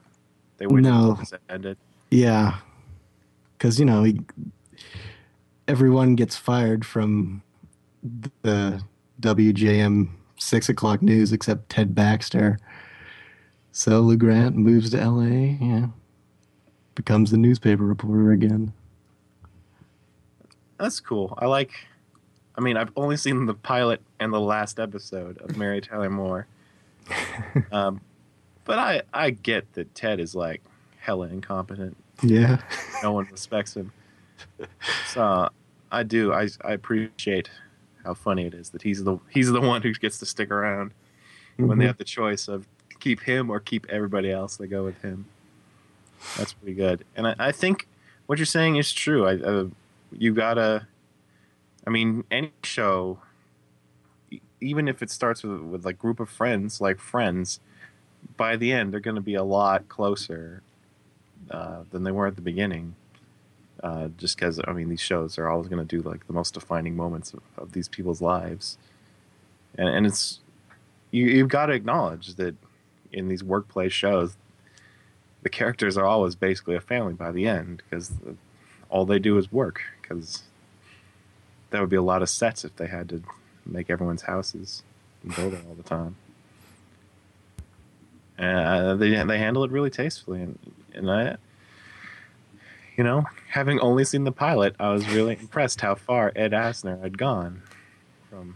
[0.57, 1.11] They waited No.
[1.11, 1.77] until this ended.
[2.11, 2.57] Yeah.
[3.63, 4.19] Because, you know, he,
[5.69, 7.41] everyone gets fired from
[8.41, 8.83] the
[9.21, 12.59] WJM 6 o'clock news except Ted Baxter.
[13.71, 15.85] So Lou Grant moves to LA, yeah.
[16.95, 18.73] Becomes the newspaper reporter again.
[20.77, 21.33] That's cool.
[21.37, 21.71] I like.
[22.57, 26.47] I mean, I've only seen the pilot and the last episode of Mary Tyler Moore.
[27.71, 28.01] um,
[28.65, 30.61] but I I get that Ted is like
[30.97, 31.95] hella incompetent.
[32.23, 32.57] Yeah.
[33.03, 33.91] No one respects him.
[35.07, 35.49] So
[35.91, 36.31] I do.
[36.31, 37.49] I I appreciate
[38.05, 40.91] how funny it is that he's the he's the one who gets to stick around
[41.57, 41.87] when they Mhm.
[41.87, 42.65] have the choice of
[43.01, 44.55] keep him or keep everybody else.
[44.55, 45.25] They go with him.
[46.37, 47.03] That's pretty good.
[47.17, 47.87] And I, I think
[48.27, 49.25] what you're saying is true.
[49.27, 49.65] I, uh,
[50.17, 50.87] you gotta.
[51.85, 53.19] I mean, any show,
[54.61, 57.59] even if it starts with with like group of friends, like Friends,
[58.37, 60.61] by the end they're going to be a lot closer
[61.51, 62.95] uh, than they were at the beginning.
[63.81, 66.53] Uh, just because I mean, these shows are always going to do like the most
[66.53, 68.77] defining moments of, of these people's lives,
[69.77, 70.39] and and it's
[71.11, 72.55] you you've got to acknowledge that
[73.11, 74.35] in these workplace shows,
[75.43, 78.11] the characters are always basically a family by the end because
[78.89, 79.81] all they do is work.
[80.01, 80.43] Because
[81.69, 83.23] that would be a lot of sets if they had to
[83.65, 84.83] make everyone's houses
[85.23, 86.15] and build it all the time.
[88.37, 90.57] And uh, they they handle it really tastefully, and
[90.93, 91.37] and I,
[92.97, 97.01] you know, having only seen the pilot, I was really impressed how far Ed Asner
[97.01, 97.61] had gone
[98.29, 98.55] from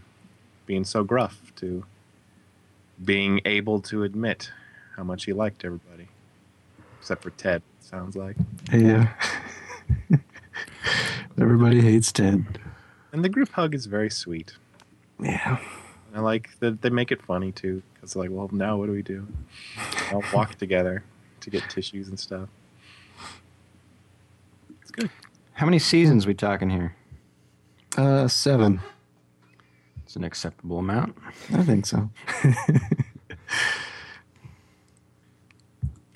[0.66, 1.84] being so gruff to
[3.04, 4.50] being able to admit
[4.96, 6.08] how much he liked everybody,
[7.00, 7.62] except for Ted.
[7.80, 8.36] Sounds like,
[8.72, 9.08] Yeah.
[11.40, 12.44] Everybody hates Ted.
[13.12, 14.54] and the group hug is very sweet.
[15.20, 15.58] Yeah.
[16.14, 19.02] I like that they make it funny too, because like, well, now what do we
[19.02, 19.26] do?
[20.10, 21.04] I'll walk together
[21.50, 22.48] to get tissues and stuff.
[24.82, 25.10] It's good.
[25.52, 26.94] How many seasons we talking here?
[27.96, 28.80] Uh, seven.
[30.04, 31.16] It's an acceptable amount.
[31.52, 32.10] I think so.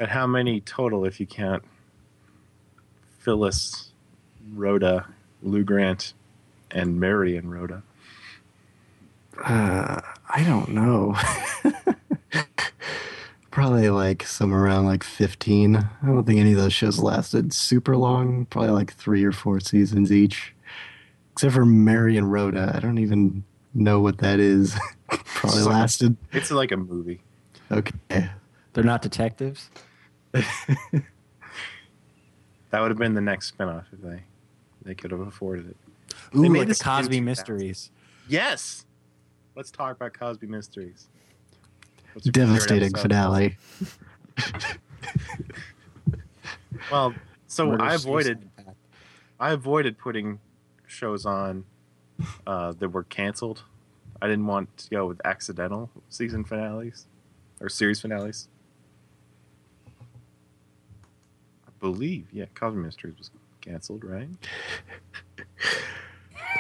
[0.03, 1.63] And how many total if you count
[3.21, 3.93] Phyllis,
[4.53, 5.07] Rhoda,
[5.45, 6.15] Lou Grant,
[6.73, 7.85] and Mary and Rhoda?
[9.41, 11.15] Uh, I don't know.
[13.53, 15.77] Probably like somewhere around like 15.
[15.77, 18.47] I don't think any of those shows lasted super long.
[18.47, 20.55] Probably like three or four seasons each.
[21.33, 22.73] Except for Mary and Rhoda.
[22.75, 23.45] I don't even
[23.75, 24.75] know what that is.
[25.09, 26.17] Probably It's like lasted.
[26.33, 27.21] It's like a movie.
[27.71, 28.31] Okay.
[28.73, 29.71] They're not detectives.
[32.71, 34.23] That would have been the next spinoff if they
[34.83, 35.77] they could have afforded it.
[36.35, 37.25] Ooh, They made like the Cosby 2000.
[37.27, 37.91] Mysteries.
[38.29, 38.87] Yes.
[39.55, 41.09] Let's talk about Cosby Mysteries.
[42.13, 43.57] What's your favorite Devastating finale.
[46.91, 47.15] Well,
[47.47, 48.51] so Murder, I avoided.
[49.39, 50.41] I avoided putting
[50.87, 51.65] shows on
[52.47, 53.63] uh, that were canceled.
[54.21, 57.07] I didn't want to go with accidental season finales
[57.61, 58.49] or series finales.
[61.67, 64.29] I believe, yeah, Cosby Mysteries was canceled, right?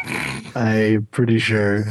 [0.56, 1.84] I'm pretty sure.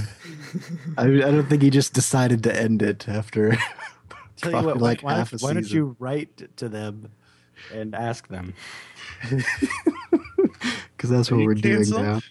[0.98, 3.52] I, I don't think he just decided to end it after.
[4.38, 7.12] Tell you probably what, like why, half a why don't you write to them
[7.74, 8.54] and ask them?
[11.02, 12.22] Because that's Are what we're doing now.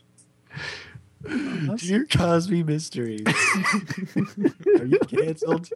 [1.77, 5.69] Dear Cosby Mysteries, are you canceled?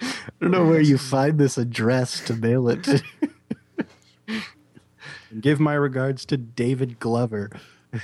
[0.00, 0.08] I
[0.40, 3.02] don't know where you find this address to mail it to.
[5.38, 7.50] Give my regards to David Glover.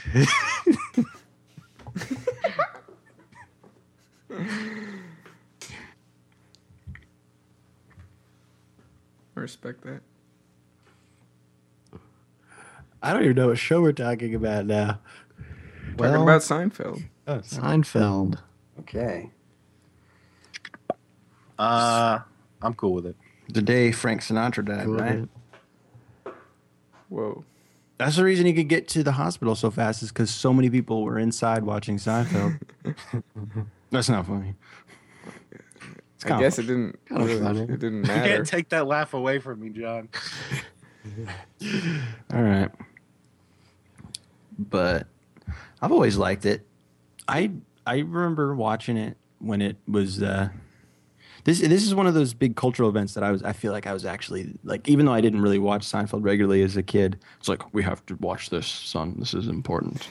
[9.36, 10.00] I respect that.
[13.02, 14.98] I don't even know what show we're talking about now.
[15.96, 17.04] Talking about Seinfeld.
[17.26, 18.38] Oh, Seinfeld.
[18.80, 19.30] okay.
[21.58, 22.18] Uh,
[22.62, 23.16] I'm cool with it.
[23.48, 24.96] The day Frank Sinatra died, Cool.
[24.96, 25.28] right?
[27.08, 27.44] Whoa.
[27.98, 30.68] That's the reason he could get to the hospital so fast is because so many
[30.68, 32.60] people were inside watching Seinfeld.
[33.90, 34.54] That's not funny.
[36.14, 36.98] It's I kinda guess it didn't.
[37.10, 38.28] Really- it didn't matter.
[38.28, 40.08] You can't take that laugh away from me, John.
[42.32, 42.70] All right.
[44.58, 45.06] But
[45.80, 46.66] I've always liked it.
[47.28, 47.52] I
[47.86, 50.48] I remember watching it when it was uh
[51.44, 53.86] this this is one of those big cultural events that I was I feel like
[53.86, 57.18] I was actually like even though I didn't really watch Seinfeld regularly as a kid,
[57.38, 59.14] it's like we have to watch this, son.
[59.18, 60.08] This is important.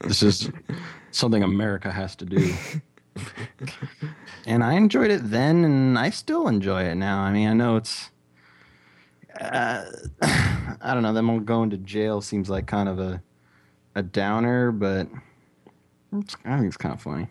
[0.00, 0.50] this is
[1.12, 2.52] something America has to do.
[4.46, 7.20] and I enjoyed it then and I still enjoy it now.
[7.20, 8.10] I mean, I know it's
[9.40, 9.84] uh,
[10.22, 11.12] I don't know.
[11.12, 13.22] Them all going to jail seems like kind of a
[13.94, 15.08] a downer, but
[16.12, 17.28] I think it's kind of funny.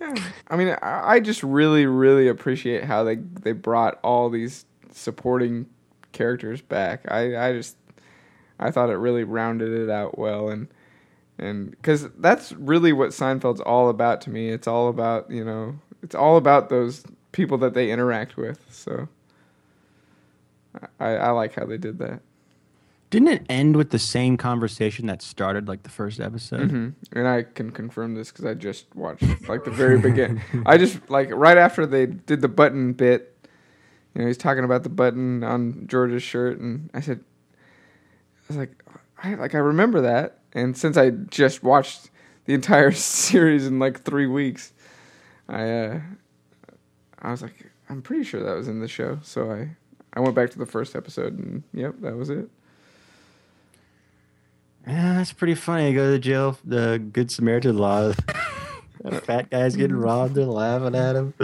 [0.00, 0.14] Yeah.
[0.48, 5.66] I mean, I, I just really, really appreciate how they they brought all these supporting
[6.12, 7.10] characters back.
[7.10, 7.76] I, I just
[8.58, 10.68] I thought it really rounded it out well, and
[11.38, 14.48] and because that's really what Seinfeld's all about to me.
[14.50, 18.60] It's all about you know, it's all about those people that they interact with.
[18.70, 19.08] So
[21.00, 22.20] I, I like how they did that.
[23.10, 26.70] Didn't it end with the same conversation that started like the first episode?
[26.70, 30.42] hmm And I can confirm this because I just watched like the very beginning.
[30.66, 33.34] I just like right after they did the button bit.
[34.14, 37.20] You know, he's talking about the button on George's shirt, and I said,
[37.54, 38.82] I was like,
[39.22, 40.37] I like I remember that.
[40.52, 42.10] And since I just watched
[42.46, 44.72] the entire series in like three weeks,
[45.48, 46.00] I uh,
[47.20, 49.18] I was like, I'm pretty sure that was in the show.
[49.22, 49.70] So I
[50.14, 52.48] I went back to the first episode, and yep, that was it.
[54.86, 55.88] Yeah, that's pretty funny.
[55.90, 58.12] You go to jail, the Good Samaritan law.
[59.22, 60.34] Fat guy's getting robbed.
[60.34, 61.34] They're laughing at him.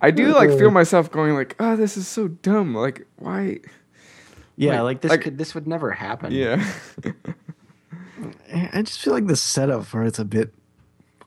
[0.00, 2.74] I do like feel myself going like, oh, this is so dumb.
[2.74, 3.58] Like, why?
[4.56, 6.32] Yeah, Like- like, this like- could this would never happen.
[6.32, 6.64] Yeah.
[8.72, 10.52] I just feel like the setup for it's a bit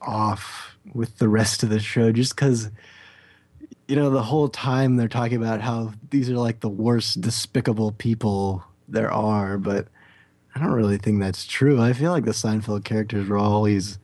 [0.00, 2.70] off with the rest of the show, just because
[3.88, 7.92] you know the whole time they're talking about how these are like the worst despicable
[7.92, 9.88] people there are, but
[10.54, 11.80] I don't really think that's true.
[11.80, 13.98] I feel like the Seinfeld characters were always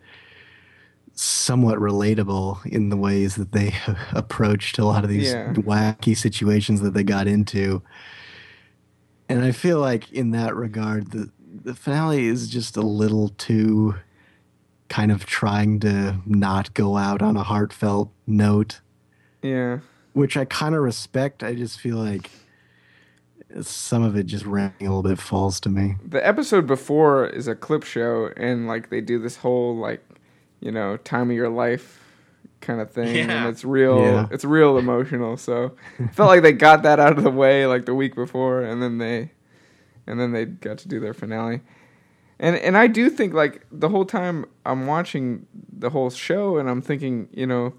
[1.15, 3.75] somewhat relatable in the ways that they
[4.13, 5.53] approached a lot of these Yeah.
[5.53, 7.83] wacky situations that they got into.
[9.29, 11.31] And I feel like in that regard, the
[11.69, 13.95] the finale is just a little too
[14.89, 18.81] kind of trying to not go out on a heartfelt note,
[19.43, 19.81] yeah.
[20.15, 21.43] which I kind of respect.
[21.45, 22.31] I just feel like
[23.61, 25.97] some of it just rang a little bit false to me.
[26.03, 30.03] The episode before is a clip show, and like they do this whole like,
[30.61, 32.03] you know, time of your life
[32.63, 33.45] kind of thing, Yeah.
[33.45, 34.01] and it's real.
[34.01, 34.27] Yeah.
[34.31, 35.37] It's real emotional.
[35.37, 38.63] So I felt like they got that out of the way like the week before,
[38.63, 39.33] and then they,
[40.09, 41.61] and then they got to do their finale.
[42.41, 46.69] And and I do think like the whole time I'm watching the whole show, and
[46.71, 47.75] I'm thinking, you know,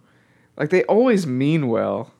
[0.57, 2.11] like they always mean well,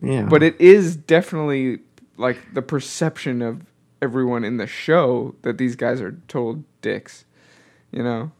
[0.00, 0.26] Yeah.
[0.28, 1.80] but it is definitely
[2.16, 3.62] like the perception of
[4.00, 7.24] everyone in the show that these guys are total dicks,
[7.90, 8.30] you know.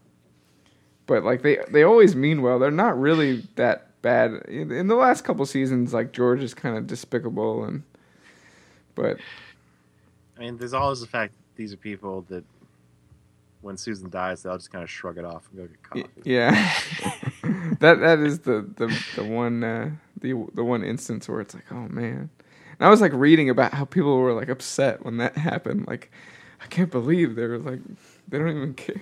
[1.05, 2.59] But like they they always mean well.
[2.59, 4.31] They're not really that bad.
[4.47, 7.83] In, in the last couple seasons, like George is kind of despicable, and
[8.95, 9.17] but
[10.37, 12.43] I mean, there's always the fact that these are people that
[13.61, 16.29] when Susan dies, they'll just kind of shrug it off and go get coffee.
[16.29, 16.51] yeah,
[17.79, 21.71] that that is the the the one uh, the the one instance where it's like,
[21.71, 22.29] oh man.
[22.79, 25.85] And I was like reading about how people were like upset when that happened.
[25.87, 26.11] Like,
[26.61, 27.79] I can't believe they were like
[28.27, 29.01] they don't even care.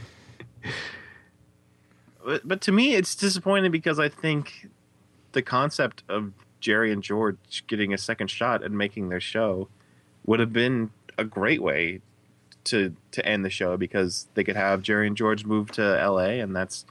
[2.24, 4.68] But, but to me, it's disappointing because I think
[5.32, 9.68] the concept of Jerry and George getting a second shot at making their show
[10.26, 12.00] would have been a great way
[12.64, 16.40] to to end the show because they could have Jerry and George move to L.A.
[16.40, 16.84] and that's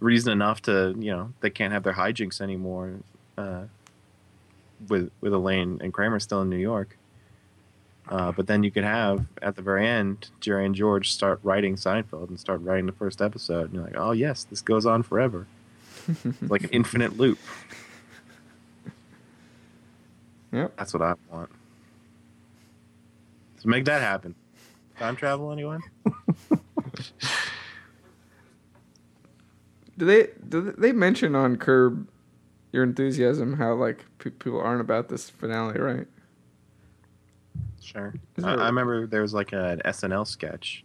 [0.00, 2.94] reason enough to you know they can't have their hijinks anymore
[3.36, 3.62] uh,
[4.88, 6.96] with with Elaine and Kramer still in New York.
[8.08, 11.76] Uh, but then you could have at the very end Jerry and George start writing
[11.76, 15.02] Seinfeld and start writing the first episode, and you're like, oh yes, this goes on
[15.02, 15.46] forever,
[16.42, 17.38] like an infinite loop.
[20.50, 20.76] Yep.
[20.78, 21.50] That's what I want.
[23.58, 24.34] So make that happen.
[24.98, 25.80] Time travel, anyone?
[29.96, 32.08] Do they do they mention on Curb
[32.72, 36.06] Your Enthusiasm how like pe- people aren't about this finale, right?
[37.82, 38.14] Sure.
[38.38, 40.84] I, there- I remember there was like an SNL sketch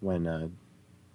[0.00, 0.48] when uh,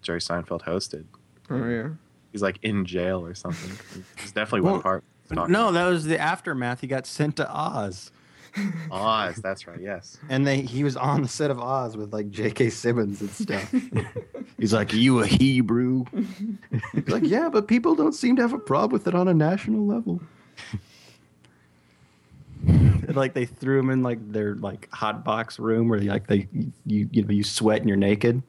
[0.01, 1.05] Jerry Seinfeld hosted.
[1.49, 1.89] Oh yeah.
[2.33, 3.71] He's like in jail or something.
[4.17, 5.03] It's definitely one part.
[5.31, 5.71] No, about.
[5.73, 6.81] that was the aftermath.
[6.81, 8.11] He got sent to Oz,
[8.91, 9.37] Oz.
[9.37, 9.79] That's right.
[9.79, 10.17] Yes.
[10.29, 12.69] and they he was on the set of Oz with like J.K.
[12.69, 13.73] Simmons and stuff.
[14.57, 16.05] He's like, "Are you a Hebrew?"
[16.93, 19.33] He's like, "Yeah, but people don't seem to have a problem with it on a
[19.33, 20.21] national level."
[22.67, 26.47] And, like they threw him in like their like hot box room where like they
[26.85, 28.41] you you know you sweat and you're naked.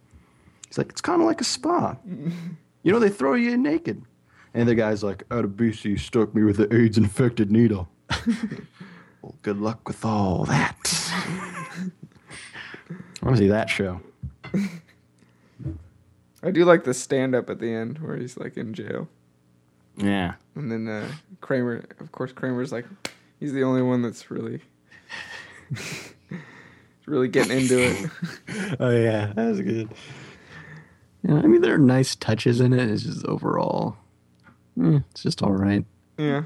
[0.67, 1.97] He's like, it's kind of like a spa.
[2.83, 4.03] You know, they throw you in naked.
[4.55, 7.89] And the guy's like, Adebisi struck me with the AIDS infected needle.
[9.29, 11.11] well, good luck with all that.
[13.21, 14.01] I want to see that show.
[16.43, 19.07] I do like the stand up at the end where he's like in jail.
[19.97, 20.35] Yeah.
[20.55, 21.09] And then uh,
[21.43, 22.87] Kramer, of course, Kramer's like,
[23.39, 24.63] he's the only one that's really,
[27.07, 28.11] really getting into it.
[28.81, 29.91] Oh yeah, that was good.
[31.23, 32.89] Yeah, I mean, there are nice touches in it.
[32.91, 33.97] It's just overall,
[34.83, 35.85] eh, it's just all right.
[36.17, 36.45] Yeah.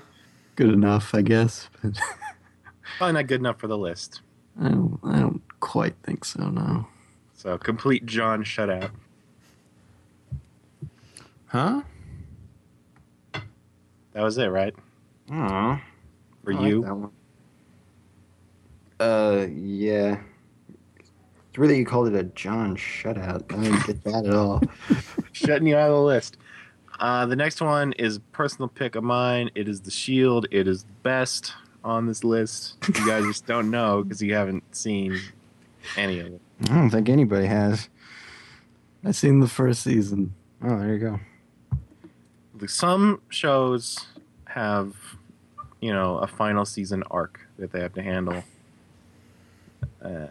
[0.57, 1.68] Good enough, I guess.
[2.99, 4.20] But Probably not good enough for the list.
[4.61, 6.49] I don't, I don't quite think so.
[6.49, 6.86] No.
[7.34, 8.90] So complete John shutout.
[11.47, 11.82] Huh?
[14.12, 14.74] That was it, right?
[15.30, 15.82] Aw.
[16.45, 16.82] For I like you?
[16.82, 17.11] that one.
[19.01, 20.18] Uh, yeah.
[21.49, 23.53] It's really you called it a John shutout.
[23.53, 24.62] I didn't get that at all.
[25.32, 26.36] Shutting you out of the list.
[27.01, 29.51] Uh, the next one is personal pick of mine.
[29.55, 30.47] It is The Shield.
[30.51, 31.53] It is best
[31.85, 32.76] on this list.
[32.89, 35.20] You guys just don't know because you haven't seen
[35.97, 36.41] any of it.
[36.70, 37.89] I don't think anybody has.
[39.05, 40.35] I've seen the first season.
[40.62, 41.20] Oh, there you go.
[42.68, 44.07] Some shows
[44.45, 44.95] have,
[45.80, 48.45] you know, a final season arc that they have to handle.
[50.01, 50.26] Uh,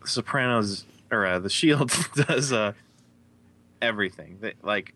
[0.00, 2.72] the Sopranos or uh, The Shield does uh,
[3.80, 4.38] everything.
[4.40, 4.94] They, like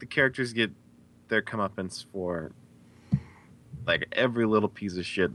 [0.00, 0.72] the characters get
[1.28, 2.50] their comeuppance for
[3.90, 5.32] like every little piece of shit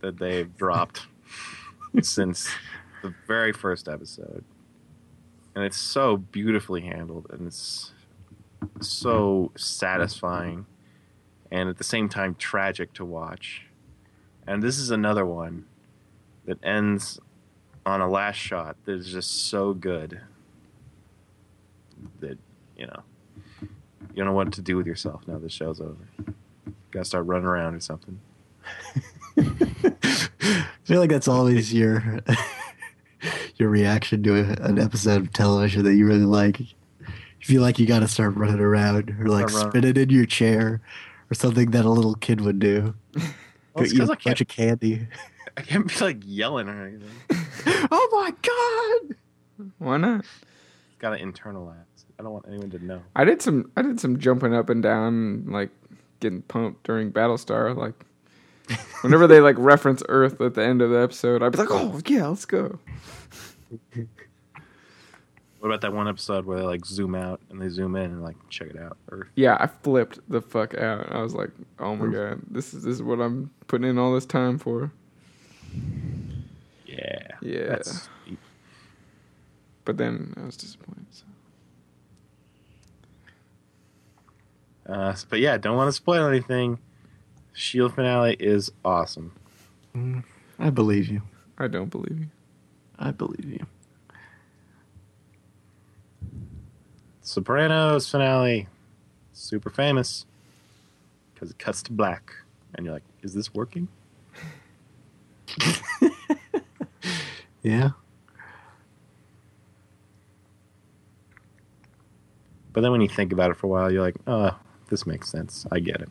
[0.00, 1.06] that they've dropped
[2.00, 2.48] since
[3.02, 4.42] the very first episode,
[5.54, 7.92] and it's so beautifully handled, and it's
[8.80, 10.64] so satisfying,
[11.50, 13.66] and at the same time tragic to watch.
[14.46, 15.66] And this is another one
[16.46, 17.20] that ends
[17.84, 20.22] on a last shot that is just so good
[22.20, 22.38] that
[22.78, 23.02] you know
[23.58, 26.08] you don't know what to do with yourself now the show's over.
[26.90, 28.20] Gotta start running around or something.
[29.38, 32.20] I feel like that's always your
[33.56, 36.60] your reaction to a, an episode of television that you really like.
[36.60, 36.66] You
[37.46, 39.92] feel like you got to start running around or like Start running.
[39.92, 40.80] spinning in your chair
[41.30, 42.94] or something that a little kid would do.
[43.14, 43.24] Well,
[43.76, 45.06] Go eat a 'cause bunch of candy.
[45.56, 47.08] I can't be like yelling or anything.
[47.90, 49.16] oh my god!
[49.78, 50.24] Why not?
[50.98, 51.76] Gotta internalize.
[52.18, 53.00] I don't want anyone to know.
[53.16, 55.70] I did some I did some jumping up and down, like
[56.20, 57.76] getting pumped during Battlestar.
[57.76, 57.94] Like
[59.02, 62.00] whenever they like reference Earth at the end of the episode, I'd be like, "Oh
[62.06, 62.78] yeah, let's go."
[65.60, 68.22] What about that one episode where they like zoom out and they zoom in and
[68.22, 68.96] like check it out?
[69.10, 71.12] Or Yeah, I flipped the fuck out.
[71.12, 74.14] I was like, "Oh my god, this is this is what I'm putting in all
[74.14, 74.90] this time for."
[76.86, 77.66] yeah, Yeah.
[77.68, 78.08] That's.
[79.84, 81.06] But then I was disappointed.
[81.10, 81.24] So.
[84.90, 86.78] Uh, but yeah, don't want to spoil anything.
[87.52, 89.32] Shield finale is awesome.
[90.58, 91.22] I believe you.
[91.58, 92.28] I don't believe you.
[92.98, 93.66] I believe you.
[97.22, 98.66] Sopranos finale,
[99.32, 100.26] super famous
[101.34, 102.32] because it cuts to black,
[102.74, 103.88] and you're like, is this working?
[107.62, 107.90] Yeah.
[112.72, 114.56] But then when you think about it for a while, you're like, oh,
[114.90, 115.66] this makes sense.
[115.72, 116.10] I get it.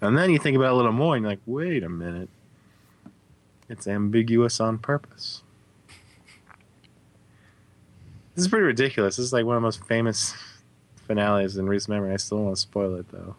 [0.00, 2.28] And then you think about it a little more, and you're like, wait a minute.
[3.68, 5.42] It's ambiguous on purpose.
[8.34, 9.16] This is pretty ridiculous.
[9.16, 10.34] This is like one of the most famous
[11.06, 12.12] finales in recent memory.
[12.12, 13.36] I still don't want to spoil it, though.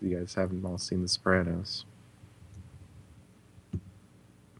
[0.00, 1.84] You guys haven't all seen The Sopranos.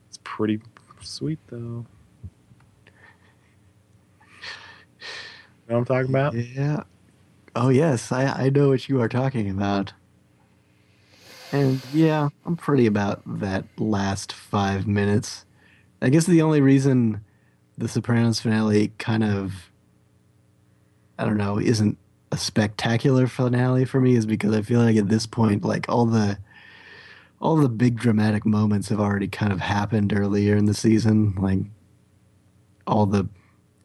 [0.09, 0.61] It's pretty
[1.01, 1.87] sweet, though.
[5.60, 6.35] You know what I'm talking about?
[6.35, 6.83] Yeah.
[7.55, 9.93] Oh yes, I I know what you are talking about.
[11.53, 15.45] And yeah, I'm pretty about that last five minutes.
[16.01, 17.25] I guess the only reason
[17.77, 19.71] the Sopranos finale kind of
[21.19, 21.99] I don't know, isn't
[22.33, 26.07] a spectacular finale for me is because I feel like at this point, like all
[26.07, 26.39] the
[27.41, 31.35] all the big dramatic moments have already kind of happened earlier in the season.
[31.37, 31.61] Like
[32.87, 33.29] all the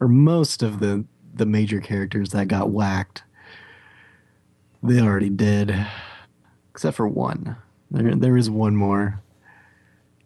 [0.00, 1.04] or most of the
[1.36, 3.22] the major characters that got whacked
[4.82, 5.86] they already did
[6.70, 7.56] except for one
[7.90, 9.20] there there is one more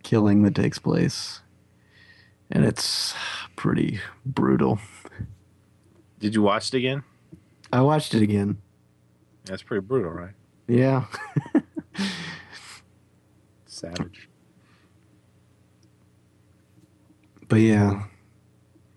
[0.03, 1.41] killing that takes place
[2.51, 3.15] and it's
[3.57, 4.79] pretty brutal
[6.19, 7.03] Did you watch it again?
[7.73, 8.59] i watched it again
[9.45, 10.35] That's pretty brutal, right?
[10.69, 11.05] yeah
[13.67, 14.29] Savage.
[17.49, 18.05] but yeah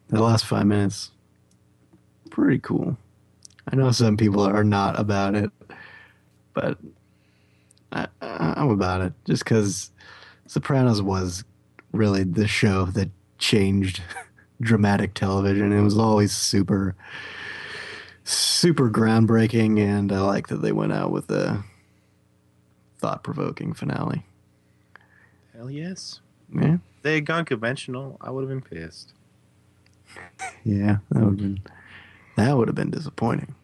[0.10, 1.12] the last five minutes
[2.34, 2.98] pretty cool
[3.72, 5.52] i know some people are not about it
[6.56, 6.80] but
[7.92, 9.92] I, i'm about it just because
[10.48, 11.44] sopranos was
[11.92, 14.02] really the show that changed
[14.62, 16.96] dramatic television it was always super
[18.24, 21.64] super groundbreaking and i like that they went out with a
[22.98, 24.26] thought-provoking finale
[25.54, 26.20] Hell yes.
[26.52, 29.14] yeah If they had gone conventional, I would have been pissed.
[30.66, 31.62] Yeah, that would have been
[32.36, 33.56] that would have been disappointing.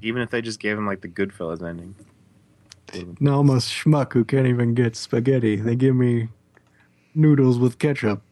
[0.00, 1.94] Even if they just gave him like the Goodfellas ending.
[3.20, 5.56] No, I'm a schmuck who can't even get spaghetti.
[5.56, 6.28] They give me
[7.14, 8.22] noodles with ketchup.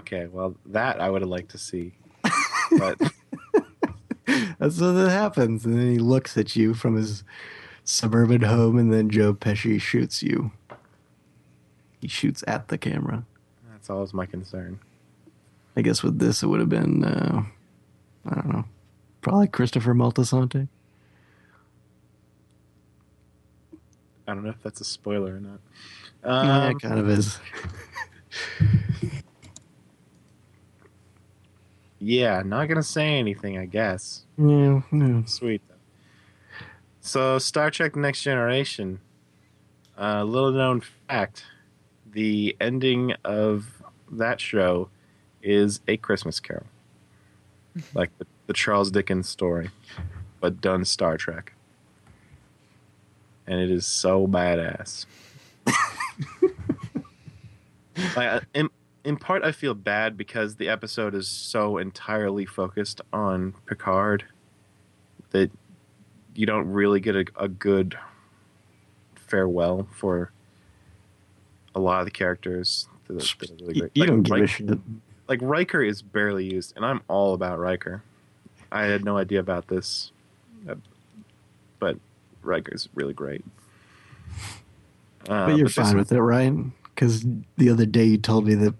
[0.00, 1.92] Okay, well, that I would have liked to see.
[2.78, 2.98] But
[4.58, 5.64] That's what that happens.
[5.64, 7.22] And then he looks at you from his
[7.84, 10.50] suburban home, and then Joe Pesci shoots you.
[12.00, 13.24] He shoots at the camera.
[13.86, 14.80] That's always my concern.
[15.76, 17.44] I guess with this, it would have been, uh,
[18.28, 18.64] I don't know,
[19.20, 20.66] probably Christopher Moltisanti.
[24.26, 25.60] I don't know if that's a spoiler or not.
[26.24, 27.38] yeah, Um, it kind of is.
[32.00, 33.56] yeah, not gonna say anything.
[33.56, 34.24] I guess.
[34.36, 35.22] Yeah, no.
[35.26, 35.62] Sweet.
[37.00, 38.98] So, Star Trek Next Generation.
[39.96, 41.44] A little known fact
[42.10, 43.75] the ending of
[44.10, 44.88] that show
[45.42, 46.66] is A Christmas Carol.
[47.94, 49.70] like the, the Charles Dickens story,
[50.40, 51.52] but done Star Trek.
[53.46, 55.06] And it is so badass.
[58.16, 58.68] like, uh, in,
[59.04, 64.24] in part, I feel bad because the episode is so entirely focused on Picard
[65.30, 65.50] that
[66.34, 67.96] you don't really get a, a good
[69.14, 70.32] farewell for
[71.74, 72.88] a lot of the characters.
[73.08, 74.78] That, that are really You, Like, don't give a shit.
[75.28, 78.02] like Riker is barely used, and I'm all about Riker.
[78.72, 80.10] I had no idea about this,
[80.68, 80.74] uh,
[81.78, 81.96] but
[82.42, 83.44] Riker's really great.
[85.28, 86.52] Uh, But you're this fine with it, right?
[86.94, 87.24] Because
[87.56, 88.74] the other day you told me that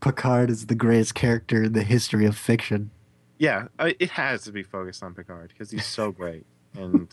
[0.00, 2.90] Picard is the greatest character in the history of fiction.
[3.38, 6.44] Yeah, it has to be focused on Picard because he's so great,
[6.76, 7.08] and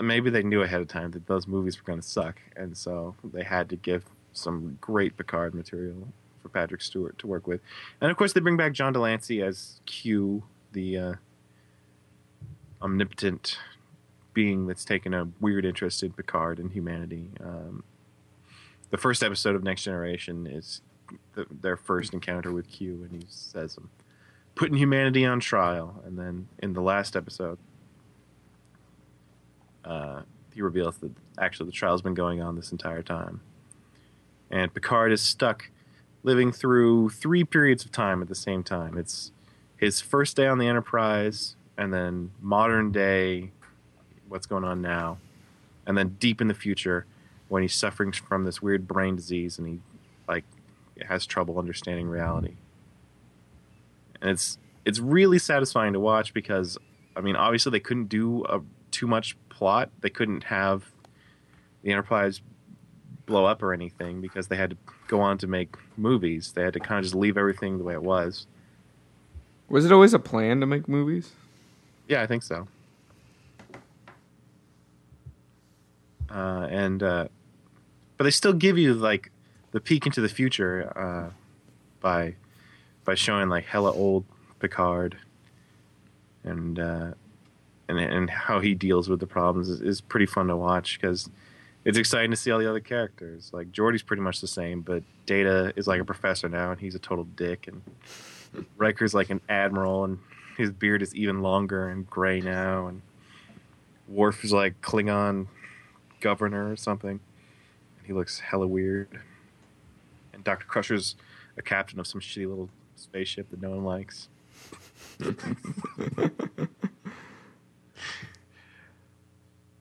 [0.00, 3.14] maybe they knew ahead of time that those movies were going to suck, and so
[3.22, 6.08] they had to give some great Picard material
[6.42, 7.60] for Patrick Stewart to work with.
[8.00, 10.42] And of course, they bring back John de Lancie as Q,
[10.72, 11.14] the uh,
[12.82, 13.58] omnipotent
[14.34, 17.30] being that's taken a weird interest in Picard and humanity.
[17.40, 17.84] Um,
[18.90, 20.82] the first episode of Next Generation is
[21.34, 23.90] the, their first encounter with Q, and he says, "I'm
[24.54, 27.58] putting humanity on trial." And then in the last episode,
[29.84, 30.22] uh,
[30.54, 33.40] he reveals that actually the trial's been going on this entire time,
[34.50, 35.70] and Picard is stuck
[36.22, 38.96] living through three periods of time at the same time.
[38.96, 39.30] It's
[39.76, 43.50] his first day on the Enterprise, and then modern day,
[44.28, 45.18] what's going on now,
[45.86, 47.06] and then deep in the future
[47.48, 49.80] when he's suffering from this weird brain disease and he
[50.26, 50.44] like
[51.06, 52.54] has trouble understanding reality.
[54.20, 56.78] And it's it's really satisfying to watch because
[57.16, 59.90] I mean obviously they couldn't do a, too much plot.
[60.00, 60.84] They couldn't have
[61.82, 62.40] the Enterprise
[63.26, 64.76] blow up or anything because they had to
[65.08, 66.52] go on to make movies.
[66.52, 68.46] They had to kind of just leave everything the way it was.
[69.68, 71.32] Was it always a plan to make movies?
[72.08, 72.68] Yeah, I think so.
[76.30, 77.28] Uh, and uh,
[78.16, 79.30] but they still give you like
[79.70, 81.30] the peek into the future uh,
[82.00, 82.34] by
[83.04, 84.24] by showing like hella old
[84.58, 85.16] Picard
[86.42, 87.12] and uh,
[87.98, 91.28] and and how he deals with the problems is, is pretty fun to watch because
[91.84, 93.50] it's exciting to see all the other characters.
[93.52, 96.94] Like Geordi's pretty much the same, but Data is like a professor now, and he's
[96.94, 97.82] a total dick, and
[98.76, 100.18] Riker's like an admiral, and
[100.56, 103.02] his beard is even longer and gray now, and
[104.08, 105.46] Worf is like Klingon
[106.20, 107.20] governor or something.
[107.98, 109.08] And he looks hella weird.
[110.32, 110.66] And Dr.
[110.66, 111.16] Crusher's
[111.56, 114.28] a captain of some shitty little spaceship that no one likes.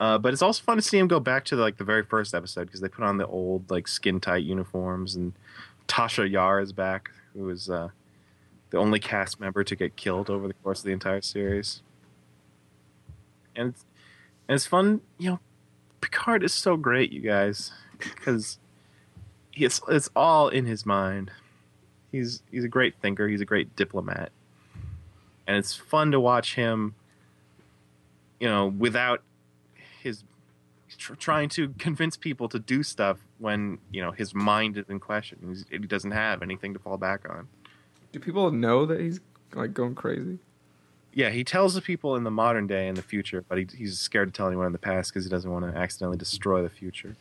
[0.04, 2.36] uh, but it's also fun to see him go back to like the very first
[2.36, 5.32] episode because they put on the old like skin tight uniforms and
[5.88, 7.88] Tasha Yar is back, who is uh,
[8.72, 11.82] the only cast member to get killed over the course of the entire series.
[13.56, 13.86] And it's,
[14.50, 15.40] and it's fun, you know.
[16.02, 18.60] Picard is so great, you guys, because
[19.54, 21.32] it's it's all in his mind.
[22.12, 23.30] He's he's a great thinker.
[23.30, 24.34] He's a great diplomat,
[25.48, 26.96] and it's fun to watch him.
[28.42, 29.22] You know, without
[30.04, 30.24] his
[30.98, 35.00] tr- trying to convince people to do stuff when you know his mind is in
[35.00, 35.40] question.
[35.48, 37.48] He's, he doesn't have anything to fall back on.
[38.12, 39.20] Do people know that he's
[39.54, 40.40] like going crazy?
[41.16, 44.00] Yeah, he tells the people in the modern day and the future, but he, he's
[44.00, 46.70] scared to tell anyone in the past because he doesn't want to accidentally destroy the
[46.70, 47.16] future.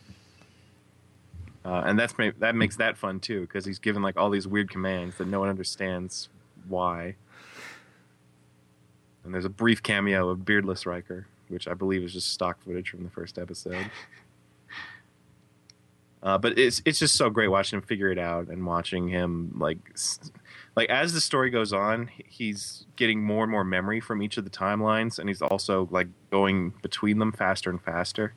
[1.65, 4.71] Uh, and that's that makes that fun too because he's given like all these weird
[4.71, 6.29] commands that no one understands
[6.67, 7.15] why.
[9.25, 12.91] And there's a brief cameo of beardless Riker, which I believe is just stock footage
[12.91, 13.91] from the first episode.
[16.23, 19.53] Uh, but it's it's just so great watching him figure it out and watching him
[19.59, 19.79] like
[20.77, 24.45] like as the story goes on, he's getting more and more memory from each of
[24.45, 28.35] the timelines, and he's also like going between them faster and faster.